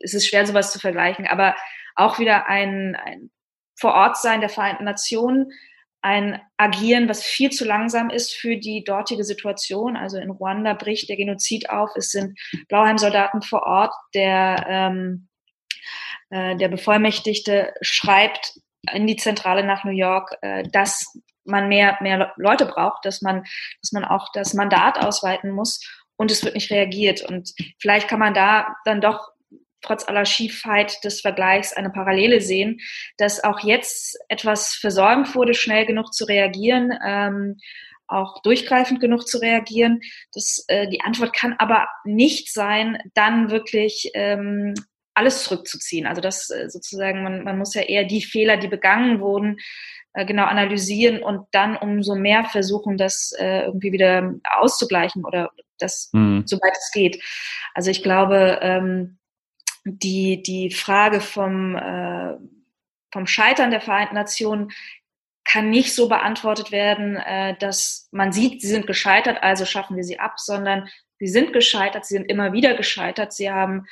es 0.00 0.12
ist 0.12 0.26
schwer 0.26 0.44
sowas 0.44 0.72
zu 0.72 0.80
vergleichen, 0.80 1.28
aber 1.28 1.54
auch 1.94 2.18
wieder 2.18 2.48
ein, 2.48 2.96
ein 2.96 3.30
Vorortsein 3.76 4.40
der 4.40 4.50
Vereinten 4.50 4.84
Nationen, 4.84 5.52
ein 6.00 6.40
Agieren, 6.56 7.08
was 7.08 7.24
viel 7.24 7.50
zu 7.50 7.64
langsam 7.64 8.10
ist 8.10 8.32
für 8.32 8.56
die 8.56 8.84
dortige 8.84 9.24
Situation. 9.24 9.96
Also 9.96 10.18
in 10.18 10.30
Ruanda 10.30 10.74
bricht 10.74 11.08
der 11.08 11.16
Genozid 11.16 11.70
auf. 11.70 11.90
Es 11.96 12.10
sind 12.10 12.38
Blauheim-Soldaten 12.68 13.42
vor 13.42 13.62
Ort. 13.64 13.94
Der, 14.14 14.64
ähm, 14.68 15.28
äh, 16.30 16.56
der 16.56 16.68
Bevollmächtigte 16.68 17.74
schreibt 17.80 18.60
in 18.92 19.06
die 19.06 19.16
Zentrale 19.16 19.64
nach 19.64 19.84
New 19.84 19.90
York, 19.90 20.36
äh, 20.42 20.62
dass 20.70 21.18
man 21.44 21.68
mehr, 21.68 21.98
mehr 22.00 22.32
Leute 22.36 22.66
braucht, 22.66 23.04
dass 23.04 23.22
man, 23.22 23.44
dass 23.82 23.92
man 23.92 24.04
auch 24.04 24.28
das 24.32 24.54
Mandat 24.54 24.98
ausweiten 25.02 25.50
muss 25.50 25.80
und 26.16 26.30
es 26.30 26.44
wird 26.44 26.54
nicht 26.54 26.70
reagiert. 26.70 27.22
Und 27.22 27.54
vielleicht 27.80 28.08
kann 28.08 28.20
man 28.20 28.34
da 28.34 28.76
dann 28.84 29.00
doch 29.00 29.32
trotz 29.80 30.06
aller 30.08 30.24
Schiefheit 30.24 31.02
des 31.04 31.20
Vergleichs 31.20 31.72
eine 31.72 31.90
Parallele 31.90 32.40
sehen, 32.40 32.80
dass 33.16 33.42
auch 33.44 33.60
jetzt 33.60 34.18
etwas 34.28 34.74
versäumt 34.74 35.34
wurde, 35.34 35.54
schnell 35.54 35.86
genug 35.86 36.12
zu 36.12 36.24
reagieren, 36.24 36.92
ähm, 37.06 37.56
auch 38.06 38.40
durchgreifend 38.42 39.00
genug 39.00 39.28
zu 39.28 39.38
reagieren. 39.38 40.00
Das, 40.32 40.64
äh, 40.68 40.88
die 40.88 41.02
Antwort 41.02 41.34
kann 41.34 41.54
aber 41.58 41.88
nicht 42.04 42.52
sein, 42.52 42.98
dann 43.14 43.50
wirklich 43.50 44.10
ähm, 44.14 44.74
alles 45.14 45.44
zurückzuziehen. 45.44 46.06
Also 46.06 46.20
das 46.20 46.48
äh, 46.50 46.70
sozusagen, 46.70 47.22
man, 47.22 47.44
man 47.44 47.58
muss 47.58 47.74
ja 47.74 47.82
eher 47.82 48.04
die 48.04 48.22
Fehler, 48.22 48.56
die 48.56 48.68
begangen 48.68 49.20
wurden, 49.20 49.58
äh, 50.14 50.24
genau 50.24 50.44
analysieren 50.44 51.22
und 51.22 51.46
dann 51.52 51.76
umso 51.76 52.14
mehr 52.14 52.44
versuchen, 52.44 52.96
das 52.96 53.32
äh, 53.38 53.64
irgendwie 53.64 53.92
wieder 53.92 54.34
auszugleichen 54.58 55.24
oder 55.24 55.50
das, 55.78 56.10
mhm. 56.12 56.44
soweit 56.46 56.76
es 56.76 56.90
geht. 56.92 57.22
Also 57.74 57.90
ich 57.90 58.02
glaube, 58.02 58.58
ähm, 58.62 59.17
die, 59.96 60.42
die 60.42 60.70
Frage 60.70 61.20
vom, 61.20 61.76
äh, 61.76 62.34
vom 63.12 63.26
Scheitern 63.26 63.70
der 63.70 63.80
Vereinten 63.80 64.14
Nationen 64.14 64.70
kann 65.44 65.70
nicht 65.70 65.94
so 65.94 66.08
beantwortet 66.08 66.72
werden, 66.72 67.16
äh, 67.16 67.56
dass 67.58 68.08
man 68.12 68.32
sieht, 68.32 68.60
sie 68.60 68.68
sind 68.68 68.86
gescheitert, 68.86 69.42
also 69.42 69.64
schaffen 69.64 69.96
wir 69.96 70.04
sie 70.04 70.18
ab, 70.18 70.38
sondern 70.38 70.88
sie 71.18 71.28
sind 71.28 71.52
gescheitert, 71.52 72.04
sie 72.04 72.14
sind 72.14 72.30
immer 72.30 72.52
wieder 72.52 72.74
gescheitert, 72.74 73.32
sie 73.32 73.50
haben 73.50 73.86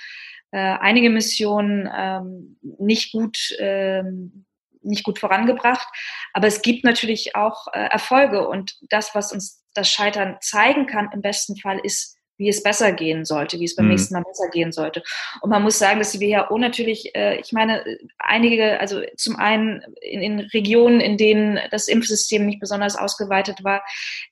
äh, 0.51 0.59
einige 0.59 1.09
Missionen 1.09 1.89
ähm, 1.95 2.59
nicht 2.79 3.13
gut 3.13 3.57
ähm, 3.59 4.45
nicht 4.87 5.05
gut 5.05 5.19
vorangebracht. 5.19 5.89
Aber 6.33 6.47
es 6.47 6.63
gibt 6.63 6.85
natürlich 6.85 7.37
auch 7.37 7.67
äh, 7.73 7.89
Erfolge 7.89 8.49
und 8.49 8.79
das, 8.89 9.15
was 9.15 9.33
uns 9.33 9.65
das 9.75 9.91
Scheitern 9.91 10.37
zeigen 10.41 10.87
kann, 10.87 11.11
im 11.13 11.21
besten 11.21 11.57
Fall 11.57 11.81
ist 11.83 12.16
wie 12.39 12.49
es 12.49 12.63
besser 12.63 12.93
gehen 12.93 13.25
sollte, 13.25 13.59
wie 13.59 13.65
es 13.65 13.77
beim 13.77 13.87
mhm. 13.87 13.93
nächsten 13.93 14.15
Mal 14.15 14.23
besser 14.23 14.49
gehen 14.51 14.73
sollte. 14.73 15.03
Und 15.41 15.51
man 15.51 15.63
muss 15.63 15.79
sagen, 15.79 15.99
dass 15.99 16.13
die 16.13 16.21
WHO 16.21 16.59
natürlich, 16.59 17.15
äh, 17.15 17.39
ich 17.41 17.53
meine, 17.53 17.85
einige, 18.19 18.79
also 18.81 19.03
zum 19.17 19.37
einen 19.37 19.83
in, 20.01 20.21
in 20.21 20.41
Regionen, 20.41 21.01
in 21.01 21.17
denen 21.17 21.59
das 21.71 21.89
Impfsystem 21.89 22.45
nicht 22.47 22.61
besonders 22.61 22.97
ausgeweitet 22.97 23.65
war, 23.65 23.83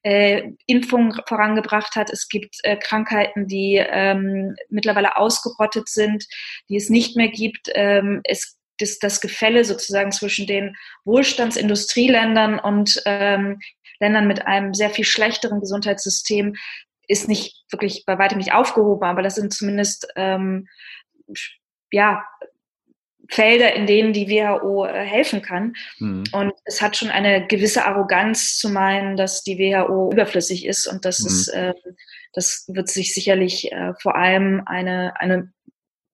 äh, 0.02 0.50
Impfungen 0.66 1.20
vorangebracht 1.26 1.96
hat. 1.96 2.10
Es 2.10 2.28
gibt 2.28 2.56
äh, 2.62 2.76
Krankheiten, 2.76 3.46
die 3.46 3.76
ähm, 3.76 4.54
mittlerweile 4.68 5.16
ausgerottet 5.16 5.88
sind, 5.88 6.24
die 6.68 6.76
es 6.76 6.90
nicht 6.90 7.16
mehr 7.16 7.28
gibt. 7.28 7.70
Ähm, 7.74 8.20
es 8.24 8.58
das, 8.78 8.98
das 8.98 9.20
Gefälle 9.20 9.64
sozusagen 9.64 10.10
zwischen 10.10 10.48
den 10.48 10.76
Wohlstandsindustrieländern 11.04 12.58
und 12.58 13.00
ähm, 13.04 13.60
Ländern 14.00 14.26
mit 14.26 14.46
einem 14.46 14.74
sehr 14.74 14.90
viel 14.90 15.04
schlechteren 15.04 15.60
Gesundheitssystem 15.60 16.56
ist 17.08 17.28
nicht 17.28 17.64
wirklich 17.70 18.04
bei 18.06 18.18
weitem 18.18 18.38
nicht 18.38 18.52
aufgehoben, 18.52 19.04
aber 19.04 19.22
das 19.22 19.34
sind 19.36 19.52
zumindest 19.52 20.08
ähm, 20.16 20.68
ja 21.92 22.24
Felder, 23.28 23.74
in 23.74 23.86
denen 23.86 24.12
die 24.12 24.28
WHO 24.28 24.84
äh, 24.84 25.04
helfen 25.04 25.42
kann. 25.42 25.74
Mhm. 25.98 26.24
Und 26.32 26.52
es 26.64 26.82
hat 26.82 26.96
schon 26.96 27.10
eine 27.10 27.46
gewisse 27.46 27.84
Arroganz 27.84 28.58
zu 28.58 28.68
meinen, 28.68 29.16
dass 29.16 29.42
die 29.42 29.58
WHO 29.58 30.10
überflüssig 30.12 30.66
ist 30.66 30.86
und 30.86 31.04
das 31.04 31.20
mhm. 31.20 31.26
ist, 31.26 31.48
äh, 31.48 31.74
das 32.32 32.64
wird 32.68 32.88
sich 32.88 33.14
sicherlich 33.14 33.72
äh, 33.72 33.94
vor 34.00 34.16
allem 34.16 34.62
eine, 34.66 35.14
eine 35.18 35.52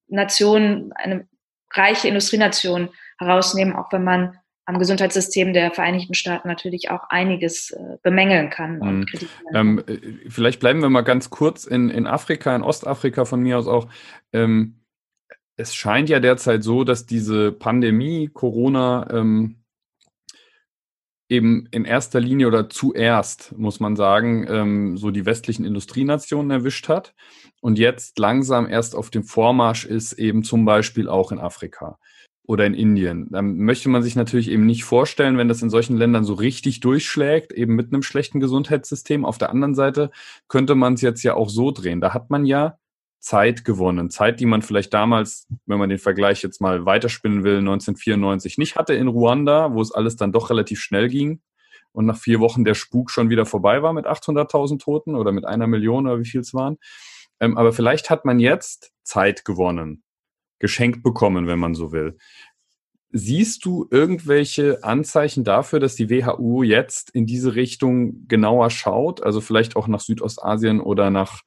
Nation, 0.07 0.93
eine 0.95 1.27
reiche 1.73 2.09
Industrienation 2.09 2.91
herausnehmen, 3.19 3.75
auch 3.75 3.93
wenn 3.93 4.05
man 4.05 4.39
am 4.71 4.79
Gesundheitssystem 4.79 5.53
der 5.53 5.73
Vereinigten 5.73 6.15
Staaten 6.15 6.49
natürlich 6.49 6.91
auch 6.91 7.05
einiges 7.11 7.73
äh, 7.73 7.97
bemängeln 8.03 8.51
kann. 8.51 8.79
Mhm. 8.79 9.07
Ähm, 9.53 9.83
äh, 9.87 9.99
vielleicht 10.29 10.61
bleiben 10.61 10.81
wir 10.81 10.89
mal 10.89 11.03
ganz 11.03 11.29
kurz 11.29 11.65
in, 11.65 11.91
in 11.91 12.07
Afrika, 12.07 12.55
in 12.55 12.63
Ostafrika 12.63 13.25
von 13.25 13.41
mir 13.41 13.59
aus 13.59 13.67
auch. 13.67 13.89
Ähm, 14.33 14.77
es 15.57 15.75
scheint 15.75 16.09
ja 16.09 16.21
derzeit 16.21 16.63
so, 16.63 16.85
dass 16.85 17.05
diese 17.05 17.53
Pandemie, 17.53 18.31
Corona, 18.33 19.09
ähm, 19.13 19.57
eben 21.29 21.67
in 21.71 21.85
erster 21.85 22.19
Linie 22.19 22.49
oder 22.49 22.69
zuerst, 22.69 23.57
muss 23.57 23.79
man 23.79 23.95
sagen, 23.95 24.47
ähm, 24.49 24.97
so 24.97 25.11
die 25.11 25.27
westlichen 25.27 25.65
Industrienationen 25.65 26.51
erwischt 26.51 26.89
hat 26.89 27.15
und 27.61 27.79
jetzt 27.79 28.19
langsam 28.19 28.69
erst 28.69 28.97
auf 28.97 29.11
dem 29.11 29.23
Vormarsch 29.25 29.85
ist, 29.85 30.13
eben 30.15 30.43
zum 30.43 30.65
Beispiel 30.65 31.09
auch 31.09 31.31
in 31.31 31.39
Afrika 31.39 31.99
oder 32.51 32.67
in 32.67 32.75
Indien. 32.75 33.29
Dann 33.31 33.59
möchte 33.59 33.89
man 33.89 34.03
sich 34.03 34.17
natürlich 34.17 34.51
eben 34.51 34.67
nicht 34.67 34.83
vorstellen, 34.83 35.39
wenn 35.39 35.47
das 35.47 35.63
in 35.63 35.71
solchen 35.71 35.97
Ländern 35.97 36.25
so 36.25 36.35
richtig 36.35 36.81
durchschlägt, 36.81 37.53
eben 37.53 37.77
mit 37.77 37.93
einem 37.93 38.03
schlechten 38.03 38.41
Gesundheitssystem. 38.41 39.25
Auf 39.25 39.39
der 39.39 39.51
anderen 39.51 39.77
Seite 39.77 40.11
könnte 40.49 40.75
man 40.75 40.95
es 40.95 41.01
jetzt 41.01 41.23
ja 41.23 41.35
auch 41.35 41.49
so 41.49 41.71
drehen. 41.71 42.01
Da 42.01 42.13
hat 42.13 42.29
man 42.29 42.45
ja 42.45 42.77
Zeit 43.21 43.65
gewonnen. 43.65 44.11
Zeit, 44.11 44.41
die 44.41 44.47
man 44.47 44.63
vielleicht 44.63 44.93
damals, 44.93 45.47
wenn 45.67 45.79
man 45.79 45.91
den 45.91 46.01
Vergleich 46.01 46.43
jetzt 46.43 46.61
mal 46.61 46.85
weiterspinnen 46.87 47.45
will, 47.45 47.59
1994 47.59 48.59
nicht 48.59 48.75
hatte 48.75 48.95
in 48.95 49.07
Ruanda, 49.07 49.73
wo 49.73 49.81
es 49.81 49.93
alles 49.93 50.17
dann 50.17 50.33
doch 50.33 50.51
relativ 50.51 50.81
schnell 50.81 51.09
ging 51.09 51.41
und 51.93 52.05
nach 52.05 52.19
vier 52.19 52.41
Wochen 52.41 52.65
der 52.65 52.75
Spuk 52.75 53.13
schon 53.13 53.31
wieder 53.31 53.47
vorbei 53.47 53.81
war 53.81 53.93
mit 53.93 54.07
800.000 54.07 54.81
Toten 54.81 55.15
oder 55.15 55.31
mit 55.31 55.45
einer 55.45 55.69
Million 55.69 56.09
oder 56.09 56.19
wie 56.19 56.29
viel 56.29 56.41
es 56.41 56.53
waren. 56.53 56.79
Ähm, 57.39 57.57
aber 57.57 57.73
vielleicht 57.73 58.11
hat 58.11 58.25
man 58.25 58.41
jetzt 58.41 58.91
Zeit 59.05 59.45
gewonnen, 59.45 60.03
geschenkt 60.61 61.03
bekommen, 61.03 61.49
wenn 61.49 61.59
man 61.59 61.75
so 61.75 61.91
will. 61.91 62.17
Siehst 63.13 63.65
du 63.65 63.89
irgendwelche 63.91 64.85
Anzeichen 64.85 65.43
dafür, 65.43 65.81
dass 65.81 65.97
die 65.97 66.09
WHO 66.11 66.63
jetzt 66.63 67.11
in 67.11 67.27
diese 67.27 67.57
Richtung 67.57 68.29
genauer 68.29 68.71
schaut, 68.71 69.21
also 69.21 69.41
vielleicht 69.41 69.75
auch 69.75 69.89
nach 69.89 69.99
Südostasien 69.99 70.81
oder 70.81 71.11
nach 71.11 71.41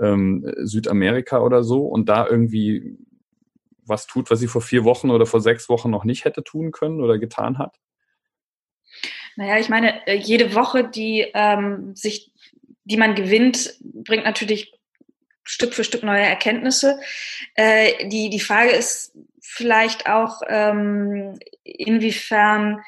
ähm, 0.00 0.48
Südamerika 0.58 1.40
oder 1.40 1.64
so 1.64 1.86
und 1.86 2.08
da 2.08 2.28
irgendwie 2.28 2.96
was 3.84 4.06
tut, 4.06 4.30
was 4.30 4.38
sie 4.38 4.46
vor 4.46 4.62
vier 4.62 4.84
Wochen 4.84 5.10
oder 5.10 5.26
vor 5.26 5.40
sechs 5.40 5.68
Wochen 5.68 5.90
noch 5.90 6.04
nicht 6.04 6.24
hätte 6.24 6.44
tun 6.44 6.70
können 6.70 7.00
oder 7.00 7.18
getan 7.18 7.58
hat? 7.58 7.76
Naja, 9.36 9.58
ich 9.58 9.68
meine, 9.68 10.06
äh, 10.06 10.16
jede 10.16 10.54
Woche, 10.54 10.88
die 10.88 11.26
ähm, 11.34 11.94
sich, 11.94 12.32
die 12.84 12.96
man 12.96 13.14
gewinnt, 13.14 13.78
bringt 13.80 14.24
natürlich 14.24 14.77
Stück 15.48 15.74
für 15.74 15.84
Stück 15.84 16.02
neue 16.02 16.22
Erkenntnisse. 16.22 17.00
Äh, 17.54 18.06
die, 18.08 18.28
die 18.28 18.40
Frage 18.40 18.70
ist 18.70 19.12
vielleicht 19.40 20.08
auch, 20.08 20.42
ähm, 20.46 21.38
inwiefern 21.64 22.82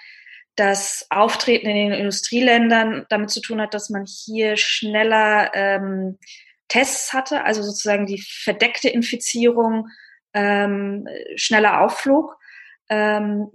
das 0.57 1.07
Auftreten 1.09 1.69
in 1.69 1.77
den 1.77 1.93
Industrieländern 1.93 3.07
damit 3.09 3.31
zu 3.31 3.41
tun 3.41 3.63
hat, 3.63 3.73
dass 3.73 3.89
man 3.89 4.05
hier 4.05 4.59
schneller 4.59 5.51
ähm, 5.55 6.19
Tests 6.69 7.15
hatte, 7.15 7.45
also 7.45 7.63
sozusagen 7.63 8.05
die 8.05 8.23
verdeckte 8.23 8.91
Infizierung 8.91 9.89
ähm, 10.35 11.09
schneller 11.37 11.81
aufflog. 11.81 12.37
Ähm, 12.91 13.49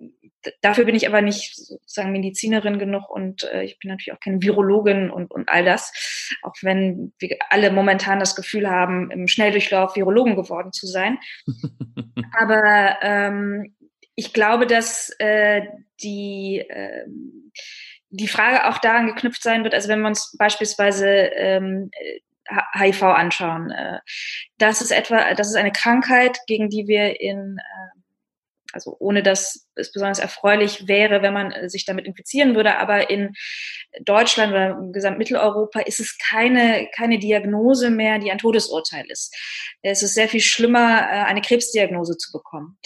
dafür 0.61 0.85
bin 0.85 0.95
ich 0.95 1.07
aber 1.07 1.21
nicht 1.21 1.55
sozusagen 1.55 2.11
Medizinerin 2.11 2.79
genug 2.79 3.09
und 3.09 3.43
äh, 3.43 3.63
ich 3.63 3.77
bin 3.79 3.89
natürlich 3.89 4.13
auch 4.13 4.19
keine 4.19 4.41
Virologin 4.41 5.09
und, 5.09 5.31
und 5.31 5.49
all 5.49 5.65
das, 5.65 5.91
auch 6.41 6.53
wenn 6.61 7.13
wir 7.19 7.37
alle 7.49 7.71
momentan 7.71 8.19
das 8.19 8.35
Gefühl 8.35 8.69
haben, 8.69 9.11
im 9.11 9.27
Schnelldurchlauf 9.27 9.95
Virologen 9.95 10.35
geworden 10.35 10.71
zu 10.71 10.87
sein. 10.87 11.19
aber 12.39 12.97
ähm, 13.01 13.75
ich 14.15 14.33
glaube, 14.33 14.65
dass 14.65 15.09
äh, 15.19 15.63
die 16.01 16.63
äh, 16.67 17.05
die 18.09 18.27
Frage 18.29 18.67
auch 18.67 18.77
daran 18.77 19.07
geknüpft 19.07 19.43
sein 19.43 19.63
wird, 19.63 19.73
also 19.73 19.89
wenn 19.89 19.99
wir 19.99 20.07
uns 20.07 20.35
beispielsweise 20.37 21.07
ähm, 21.07 21.91
HIV 22.73 23.03
anschauen. 23.03 23.71
Äh, 23.71 23.99
das 24.57 24.81
ist 24.81 24.91
etwa, 24.91 25.33
das 25.33 25.47
ist 25.47 25.55
eine 25.55 25.71
Krankheit, 25.71 26.39
gegen 26.47 26.69
die 26.69 26.87
wir 26.87 27.19
in, 27.19 27.57
ähm, 27.59 28.03
also 28.75 28.95
ohne 28.99 29.23
dass 29.23 29.67
es 29.75 29.91
besonders 29.91 30.19
erfreulich 30.19 30.87
wäre, 30.87 31.21
wenn 31.21 31.33
man 31.33 31.51
äh, 31.51 31.69
sich 31.69 31.85
damit 31.85 32.05
infizieren 32.05 32.55
würde, 32.55 32.77
aber 32.77 33.09
in 33.09 33.33
Deutschland 34.01 34.51
oder 34.51 34.71
im 34.71 34.91
gesamten 34.91 35.17
Mitteleuropa 35.17 35.79
ist 35.79 36.01
es 36.01 36.17
keine, 36.17 36.89
keine 36.93 37.17
Diagnose 37.17 37.89
mehr, 37.89 38.19
die 38.19 38.31
ein 38.31 38.37
Todesurteil 38.37 39.05
ist. 39.07 39.33
Es 39.81 40.03
ist 40.03 40.13
sehr 40.13 40.27
viel 40.27 40.41
schlimmer, 40.41 40.99
äh, 40.99 41.23
eine 41.23 41.41
Krebsdiagnose 41.41 42.17
zu 42.17 42.31
bekommen. 42.31 42.77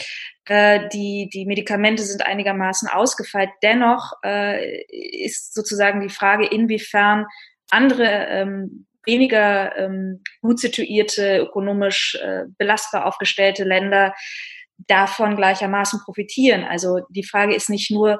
Die, 0.52 1.30
die 1.32 1.46
Medikamente 1.46 2.02
sind 2.02 2.26
einigermaßen 2.26 2.90
ausgefeilt. 2.90 3.52
Dennoch 3.62 4.14
ist 4.24 5.54
sozusagen 5.54 6.02
die 6.02 6.10
Frage, 6.10 6.48
inwiefern 6.48 7.28
andere 7.70 8.06
ähm, 8.06 8.88
weniger 9.06 9.76
ähm, 9.78 10.24
gut 10.42 10.60
situierte, 10.60 11.40
ökonomisch 11.40 12.18
äh, 12.22 12.46
belastbar 12.58 13.06
aufgestellte 13.06 13.64
Länder 13.64 14.14
davon 14.88 15.36
gleichermaßen 15.36 16.02
profitieren. 16.04 16.64
Also 16.64 17.02
die 17.10 17.24
Frage 17.24 17.56
ist 17.56 17.70
nicht 17.70 17.92
nur, 17.92 18.20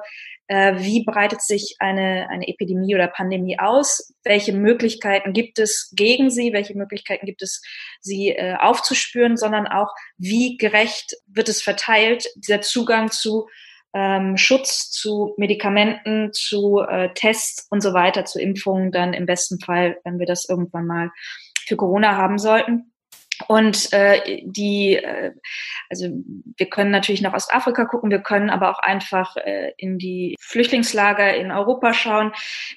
äh, 0.50 0.74
wie 0.78 1.04
breitet 1.04 1.42
sich 1.42 1.76
eine, 1.78 2.28
eine 2.28 2.48
Epidemie 2.48 2.94
oder 2.94 3.06
Pandemie 3.06 3.58
aus, 3.58 4.12
welche 4.24 4.52
Möglichkeiten 4.52 5.32
gibt 5.32 5.58
es 5.58 5.92
gegen 5.94 6.28
sie, 6.28 6.52
welche 6.52 6.76
Möglichkeiten 6.76 7.24
gibt 7.24 7.42
es, 7.42 7.62
sie 8.00 8.30
äh, 8.30 8.56
aufzuspüren, 8.56 9.36
sondern 9.36 9.68
auch, 9.68 9.94
wie 10.18 10.56
gerecht 10.56 11.14
wird 11.28 11.48
es 11.48 11.62
verteilt, 11.62 12.26
dieser 12.36 12.62
Zugang 12.62 13.12
zu 13.12 13.46
ähm, 13.94 14.36
Schutz 14.36 14.90
zu 14.90 15.34
Medikamenten, 15.36 16.32
zu 16.32 16.80
äh, 16.80 17.10
Tests 17.14 17.66
und 17.70 17.80
so 17.80 17.92
weiter, 17.94 18.24
zu 18.24 18.40
Impfungen 18.40 18.92
dann 18.92 19.12
im 19.12 19.26
besten 19.26 19.60
Fall, 19.60 19.98
wenn 20.04 20.18
wir 20.18 20.26
das 20.26 20.48
irgendwann 20.48 20.86
mal 20.86 21.10
für 21.66 21.76
Corona 21.76 22.16
haben 22.16 22.38
sollten. 22.38 22.89
Und 23.48 23.92
äh, 23.92 24.42
die, 24.44 24.96
äh, 24.96 25.32
also 25.88 26.08
wir 26.56 26.66
können 26.66 26.90
natürlich 26.90 27.22
nach 27.22 27.34
Ostafrika 27.34 27.84
gucken, 27.84 28.10
wir 28.10 28.20
können 28.20 28.50
aber 28.50 28.70
auch 28.70 28.80
einfach 28.80 29.36
äh, 29.36 29.72
in 29.76 29.98
die 29.98 30.36
Flüchtlingslager 30.40 31.34
in 31.34 31.50
Europa 31.50 31.92
schauen. 31.94 32.32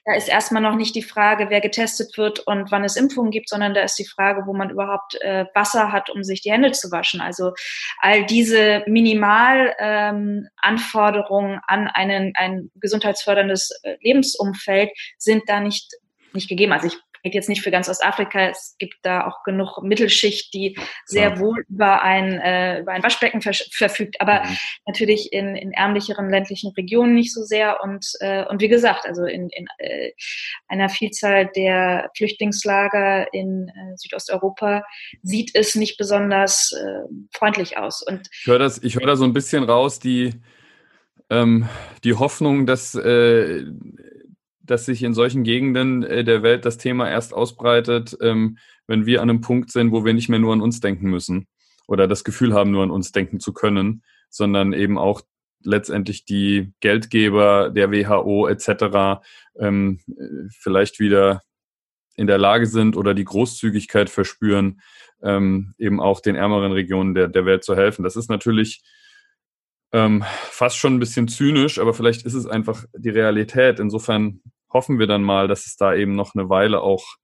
Da 0.05 0.15
ist 0.15 0.29
erstmal 0.29 0.61
noch 0.61 0.75
nicht 0.75 0.95
die 0.95 1.01
Frage, 1.01 1.47
wer 1.49 1.61
getestet 1.61 2.17
wird 2.17 2.39
und 2.39 2.71
wann 2.71 2.83
es 2.83 2.95
Impfungen 2.95 3.31
gibt, 3.31 3.49
sondern 3.49 3.73
da 3.73 3.81
ist 3.81 3.99
die 3.99 4.07
Frage, 4.07 4.43
wo 4.45 4.53
man 4.53 4.69
überhaupt 4.69 5.15
äh, 5.21 5.45
Wasser 5.53 5.91
hat, 5.91 6.09
um 6.09 6.23
sich 6.23 6.41
die 6.41 6.51
Hände 6.51 6.71
zu 6.71 6.91
waschen. 6.91 7.21
Also 7.21 7.53
all 7.99 8.25
diese 8.25 8.83
Minimalanforderungen 8.87 11.53
ähm, 11.53 11.61
an 11.67 11.87
einen, 11.87 12.33
ein 12.35 12.71
gesundheitsförderndes 12.75 13.71
äh, 13.83 13.97
Lebensumfeld 14.01 14.91
sind 15.17 15.43
da 15.47 15.59
nicht 15.59 15.91
nicht 16.33 16.49
gegeben. 16.49 16.73
Also 16.73 16.87
ich 16.87 16.97
geht 17.23 17.33
jetzt 17.33 17.49
nicht 17.49 17.61
für 17.61 17.71
ganz 17.71 17.89
Ostafrika. 17.89 18.49
Es 18.49 18.75
gibt 18.77 18.97
da 19.01 19.25
auch 19.25 19.43
genug 19.43 19.81
Mittelschicht, 19.81 20.53
die 20.53 20.77
sehr 21.05 21.29
ja. 21.29 21.39
wohl 21.39 21.65
über 21.69 22.01
ein, 22.01 22.39
äh, 22.39 22.81
über 22.81 22.91
ein 22.91 23.01
Waschbecken 23.01 23.41
ver 23.41 23.53
verfügt, 23.71 24.19
aber 24.19 24.43
mhm. 24.43 24.57
natürlich 24.85 25.31
in, 25.31 25.55
in 25.55 25.71
ärmlicheren 25.71 26.29
ländlichen 26.29 26.71
Regionen 26.71 27.15
nicht 27.15 27.33
so 27.33 27.43
sehr. 27.43 27.81
Und, 27.81 28.05
äh, 28.19 28.45
und 28.45 28.61
wie 28.61 28.67
gesagt, 28.67 29.05
also 29.05 29.23
in, 29.23 29.49
in 29.49 29.65
äh, 29.77 30.11
einer 30.67 30.89
Vielzahl 30.89 31.49
der 31.55 32.11
Flüchtlingslager 32.15 33.33
in 33.33 33.69
äh, 33.69 33.95
Südosteuropa 33.95 34.83
sieht 35.21 35.51
es 35.53 35.75
nicht 35.75 35.97
besonders 35.97 36.71
äh, 36.73 37.03
freundlich 37.33 37.77
aus. 37.77 38.03
Und 38.05 38.27
ich 38.41 38.47
höre 38.47 38.59
das, 38.59 38.83
ich 38.83 38.95
höre 38.95 39.07
da 39.07 39.15
so 39.15 39.23
ein 39.23 39.33
bisschen 39.33 39.63
raus, 39.63 39.99
die 39.99 40.33
ähm, 41.29 41.67
die 42.03 42.13
Hoffnung, 42.13 42.65
dass 42.65 42.95
äh, 42.95 43.63
dass 44.63 44.85
sich 44.85 45.03
in 45.03 45.13
solchen 45.13 45.43
Gegenden 45.43 46.03
äh, 46.03 46.23
der 46.23 46.41
Welt 46.41 46.65
das 46.65 46.77
Thema 46.77 47.09
erst 47.09 47.33
ausbreitet, 47.33 48.17
ähm, 48.21 48.57
wenn 48.87 49.05
wir 49.05 49.21
an 49.21 49.29
einem 49.29 49.41
Punkt 49.41 49.71
sind, 49.71 49.91
wo 49.91 50.05
wir 50.05 50.13
nicht 50.13 50.29
mehr 50.29 50.39
nur 50.39 50.53
an 50.53 50.61
uns 50.61 50.79
denken 50.79 51.09
müssen 51.09 51.47
oder 51.87 52.07
das 52.07 52.23
Gefühl 52.23 52.53
haben, 52.53 52.71
nur 52.71 52.83
an 52.83 52.91
uns 52.91 53.11
denken 53.11 53.39
zu 53.39 53.53
können, 53.53 54.03
sondern 54.29 54.73
eben 54.73 54.97
auch 54.97 55.21
letztendlich 55.63 56.25
die 56.25 56.73
Geldgeber 56.79 57.69
der 57.69 57.91
WHO 57.91 58.47
etc. 58.47 59.21
Ähm, 59.57 59.99
vielleicht 60.49 60.99
wieder 60.99 61.41
in 62.15 62.27
der 62.27 62.37
Lage 62.37 62.67
sind 62.67 62.95
oder 62.95 63.13
die 63.13 63.23
Großzügigkeit 63.23 64.09
verspüren, 64.09 64.81
ähm, 65.21 65.73
eben 65.77 65.99
auch 65.99 66.19
den 66.19 66.35
ärmeren 66.35 66.71
Regionen 66.71 67.15
der, 67.15 67.45
Welt 67.45 67.63
zu 67.63 67.75
helfen. 67.75 68.03
Das 68.03 68.15
ist 68.15 68.29
natürlich 68.29 68.83
ähm, 69.93 70.23
fast 70.49 70.77
schon 70.77 70.95
ein 70.95 70.99
bisschen 70.99 71.27
zynisch, 71.27 71.79
aber 71.79 71.93
vielleicht 71.93 72.25
ist 72.25 72.33
es 72.33 72.45
einfach 72.45 72.85
die 72.95 73.09
Realität. 73.09 73.79
Insofern 73.79 74.41
hoffen 74.73 74.99
wir 74.99 75.07
dann 75.07 75.23
mal, 75.23 75.47
dass 75.47 75.65
es 75.65 75.77
da 75.77 75.93
eben 75.93 76.15
noch 76.15 76.35
eine 76.35 76.49
Weile 76.49 76.81
auch 76.81 77.15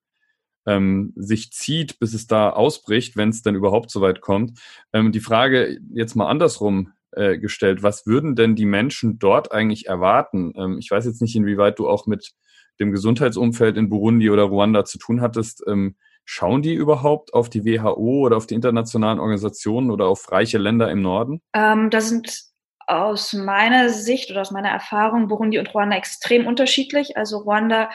ähm, 0.66 1.14
sich 1.16 1.52
zieht, 1.52 2.00
bis 2.00 2.14
es 2.14 2.28
da 2.28 2.52
ausbricht, 2.52 3.18
wenn 3.18 3.30
es 3.30 3.42
denn 3.42 3.56
überhaupt 3.56 3.92
so 3.92 4.02
weit 4.02 4.22
kommt. 4.22 4.60
Ähm, 4.94 5.12
die 5.12 5.20
Frage 5.20 5.80
jetzt 5.94 6.16
mal 6.16 6.28
andersrum 6.28 6.94
äh, 7.12 7.38
gestellt, 7.38 7.82
was 7.82 8.06
würden 8.06 8.36
denn 8.36 8.56
die 8.56 8.66
Menschen 8.66 9.20
dort 9.20 9.52
eigentlich 9.52 9.88
erwarten? 9.88 10.54
Ähm, 10.56 10.78
ich 10.80 10.92
weiß 10.92 11.06
jetzt 11.06 11.22
nicht, 11.22 11.36
inwieweit 11.36 11.80
du 11.80 11.90
auch 11.90 12.06
mit 12.06 12.34
dem 12.80 12.92
Gesundheitsumfeld 12.92 13.78
in 13.78 13.90
Burundi 13.90 14.30
oder 14.30 14.44
Ruanda 14.44 14.86
zu 14.86 15.00
tun 15.00 15.22
hattest. 15.22 15.64
Ähm, 15.68 15.96
schauen 16.24 16.62
die 16.62 16.76
überhaupt 16.76 17.34
auf 17.34 17.50
die 17.50 17.66
WHO 17.66 18.26
oder 18.26 18.38
auf 18.38 18.46
die 18.46 18.54
internationalen 18.54 19.20
Organisationen 19.20 19.90
oder 19.90 20.08
auf 20.08 20.32
reiche 20.32 20.60
Länder 20.60 20.92
im 20.92 21.02
Norden? 21.02 21.42
Ähm, 21.54 21.90
da 21.90 22.02
sind 22.02 22.49
aus 22.90 23.34
meiner 23.34 23.90
Sicht 23.90 24.32
oder 24.32 24.42
aus 24.42 24.52
meiner 24.52 24.70
Erfahrung 24.70 25.28
Burundi 25.28 25.60
und 25.60 25.74
Ruanda 25.74 25.96
extrem 25.96 26.48
unterschiedlich. 26.48 27.18
Also 27.18 27.40
Ruanda 27.40 27.90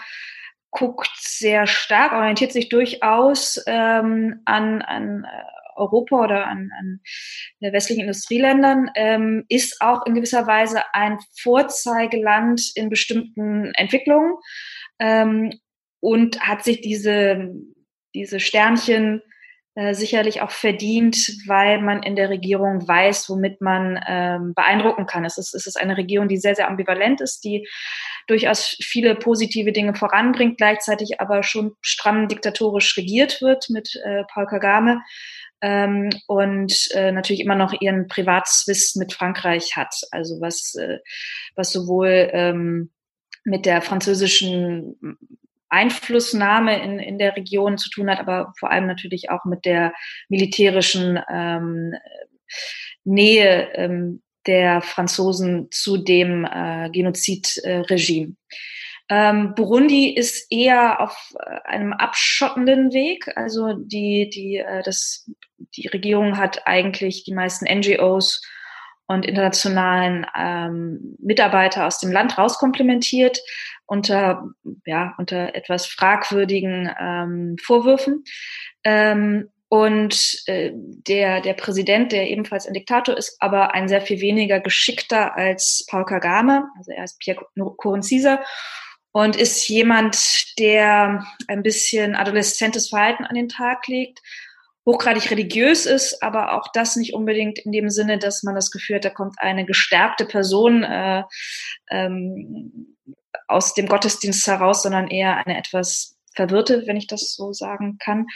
guckt 0.71 1.11
sehr 1.17 1.67
stark, 1.67 2.13
orientiert 2.13 2.53
sich 2.53 2.69
durchaus 2.69 3.63
ähm, 3.67 4.43
an, 4.45 4.83
an 4.83 5.27
Europa 5.77 6.17
oder 6.17 6.47
an, 6.47 6.71
an 6.79 7.01
westlichen 7.61 8.03
Industrieländern, 8.03 8.91
ähm, 8.95 9.45
ist 9.49 9.81
auch 9.81 10.07
in 10.07 10.15
gewisser 10.15 10.47
Weise 10.47 10.83
ein 10.93 11.19
Vorzeigeland 11.41 12.71
in 12.77 12.89
bestimmten 12.89 13.73
Entwicklungen 13.75 14.37
ähm, 15.01 15.53
und 16.01 16.41
hat 16.41 16.63
sich 16.63 16.81
diese, 16.81 17.51
diese 18.15 18.39
Sternchen 18.39 19.23
äh, 19.77 19.95
sicherlich 19.95 20.41
auch 20.41 20.53
verdient, 20.53 21.17
weil 21.47 21.81
man 21.81 22.03
in 22.05 22.15
der 22.15 22.31
Regierung 22.31 22.87
weiß, 22.87 23.29
womit 23.29 23.61
man 23.61 23.99
ähm, 24.07 24.55
beeindrucken 24.55 25.07
kann. 25.07 25.25
Es 25.25 25.37
ist, 25.37 25.53
es 25.53 25.67
ist 25.67 25.77
eine 25.77 25.97
Regierung, 25.97 26.29
die 26.29 26.37
sehr, 26.37 26.55
sehr 26.55 26.69
ambivalent 26.69 27.21
ist, 27.21 27.43
die 27.43 27.67
durchaus 28.29 28.77
viele 28.81 29.17
positive 29.17 29.73
Dinge 29.73 29.95
voranbringt, 29.95 30.59
gleichzeitig 30.59 31.21
aber 31.21 31.43
schon 31.43 31.73
stramm 31.81 32.29
diktatorisch 32.29 32.97
regiert 32.97 33.43
wird 33.43 33.69
mit 33.69 34.01
äh, 34.05 34.23
Paul 34.33 34.47
Kagame 34.47 35.03
ähm, 35.61 36.11
und 36.29 36.89
äh, 36.93 37.11
natürlich 37.11 37.41
immer 37.41 37.57
noch 37.57 37.73
ihren 37.81 38.07
Privatswiss 38.07 38.95
mit 38.95 39.13
Frankreich 39.13 39.77
hat. 39.77 39.95
Also 40.13 40.41
was, 40.41 40.77
äh, 40.77 40.99
was 41.57 41.73
sowohl 41.73 42.31
ähm, 42.33 42.91
mit 43.45 43.67
der 43.67 43.83
französischen 43.83 45.19
Einflussnahme 45.75 46.83
in, 46.83 46.99
in 46.99 47.19
der 47.19 47.37
Region 47.37 47.77
zu 47.79 47.91
tun 47.91 48.11
hat, 48.11 48.21
aber 48.21 48.53
vor 48.59 48.71
allem 48.71 48.87
natürlich 48.87 49.31
auch 49.31 49.45
mit 49.45 49.65
der 49.65 49.93
militärischen 50.29 51.21
ähm, 51.31 51.95
Nähe 53.05 53.69
ähm, 53.75 54.23
der 54.47 54.81
Franzosen 54.83 55.69
zu 55.71 55.97
dem 55.97 56.45
äh, 56.45 56.91
Genozidregime. 56.91 58.37
Ähm, 59.11 59.55
Burundi 59.55 60.15
ist 60.15 60.51
eher 60.51 61.01
auf 61.01 61.35
äh, 61.39 61.69
einem 61.69 61.93
abschottenden 61.93 62.93
Weg. 62.93 63.31
Also 63.37 63.75
die, 63.75 64.31
die, 64.33 64.57
äh, 64.57 64.83
das, 64.83 65.31
die 65.77 65.89
Regierung 65.89 66.39
hat 66.39 66.67
eigentlich 66.67 67.25
die 67.25 67.35
meisten 67.35 67.67
NGOs 67.67 68.41
und 69.07 69.27
internationalen 69.27 70.27
ähm, 70.35 71.17
Mitarbeiter 71.19 71.87
aus 71.87 71.99
dem 71.99 72.11
Land 72.11 72.39
rauskomplementiert 72.39 73.39
unter, 73.87 74.49
ja, 74.87 75.15
unter 75.19 75.55
etwas 75.55 75.87
fragwürdigen 75.87 76.91
ähm, 76.99 77.57
Vorwürfen. 77.63 78.25
Ähm, 78.83 79.51
und 79.69 80.43
äh, 80.47 80.71
der, 80.75 81.41
der 81.41 81.55
Präsident, 81.55 82.13
der 82.13 82.31
ebenfalls 82.31 82.67
ein 82.67 82.75
Diktator 82.75 83.17
ist, 83.17 83.37
aber 83.41 83.75
ein 83.75 83.89
sehr 83.89 84.03
viel 84.03 84.21
weniger 84.21 84.61
geschickter 84.61 85.37
als 85.37 85.85
Paul 85.89 86.05
Kagame, 86.05 86.69
also 86.77 86.93
er 86.93 87.05
ist 87.05 87.19
Pierre 87.19 87.45
Nkurunziza 87.57 88.41
und 89.11 89.37
ist 89.37 89.69
jemand, 89.69 90.17
der 90.59 91.25
ein 91.49 91.63
bisschen 91.63 92.15
adoleszentes 92.15 92.89
Verhalten 92.89 93.25
an 93.25 93.35
den 93.35 93.49
Tag 93.49 93.89
legt, 93.89 94.21
hochgradig 94.87 95.31
religiös 95.31 95.87
ist, 95.87 96.23
aber 96.23 96.53
auch 96.53 96.69
das 96.73 96.97
nicht 96.97 97.15
unbedingt 97.15 97.59
in 97.59 97.73
dem 97.73 97.91
Sinne, 97.91 98.19
dass 98.19 98.43
man 98.43 98.55
das 98.55 98.71
Gefühl 98.71 98.97
hat, 98.97 99.05
da 99.05 99.11
kommt 99.11 99.37
eine 99.39 99.65
gestärkte 99.65 100.27
Person 100.27 100.83
äh, 100.83 101.25
ähm, 101.91 102.97
aus 103.49 103.75
dem 103.75 103.87
Gottesdienst 103.87 104.47
heraus, 104.47 104.83
sondern 104.83 105.09
eher 105.09 105.37
eine 105.39 105.59
etwas 105.59 106.17
verwirrte, 106.35 106.87
wenn 106.87 106.97
ich 106.97 107.07
das 107.07 107.35
so 107.35 107.53
sagen 107.53 107.99
kann. 107.99 108.27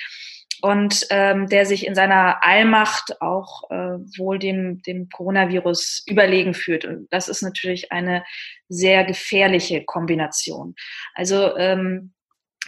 Und 0.61 1.07
ähm, 1.11 1.47
der 1.47 1.67
sich 1.67 1.87
in 1.87 1.95
seiner 1.95 2.45
Allmacht 2.45 3.21
auch 3.23 3.71
äh, 3.71 3.99
wohl 4.19 4.41
dem, 4.41 4.83
dem 4.83 5.09
Coronavirus 5.09 6.03
überlegen 6.07 6.53
führt. 6.53 6.85
Und 6.85 7.07
das 7.11 7.29
ist 7.29 7.43
natürlich 7.43 7.93
eine 7.93 8.25
sehr 8.69 9.05
gefährliche 9.05 9.85
Kombination. 9.85 10.75
Also 11.15 11.57
ähm, 11.57 12.13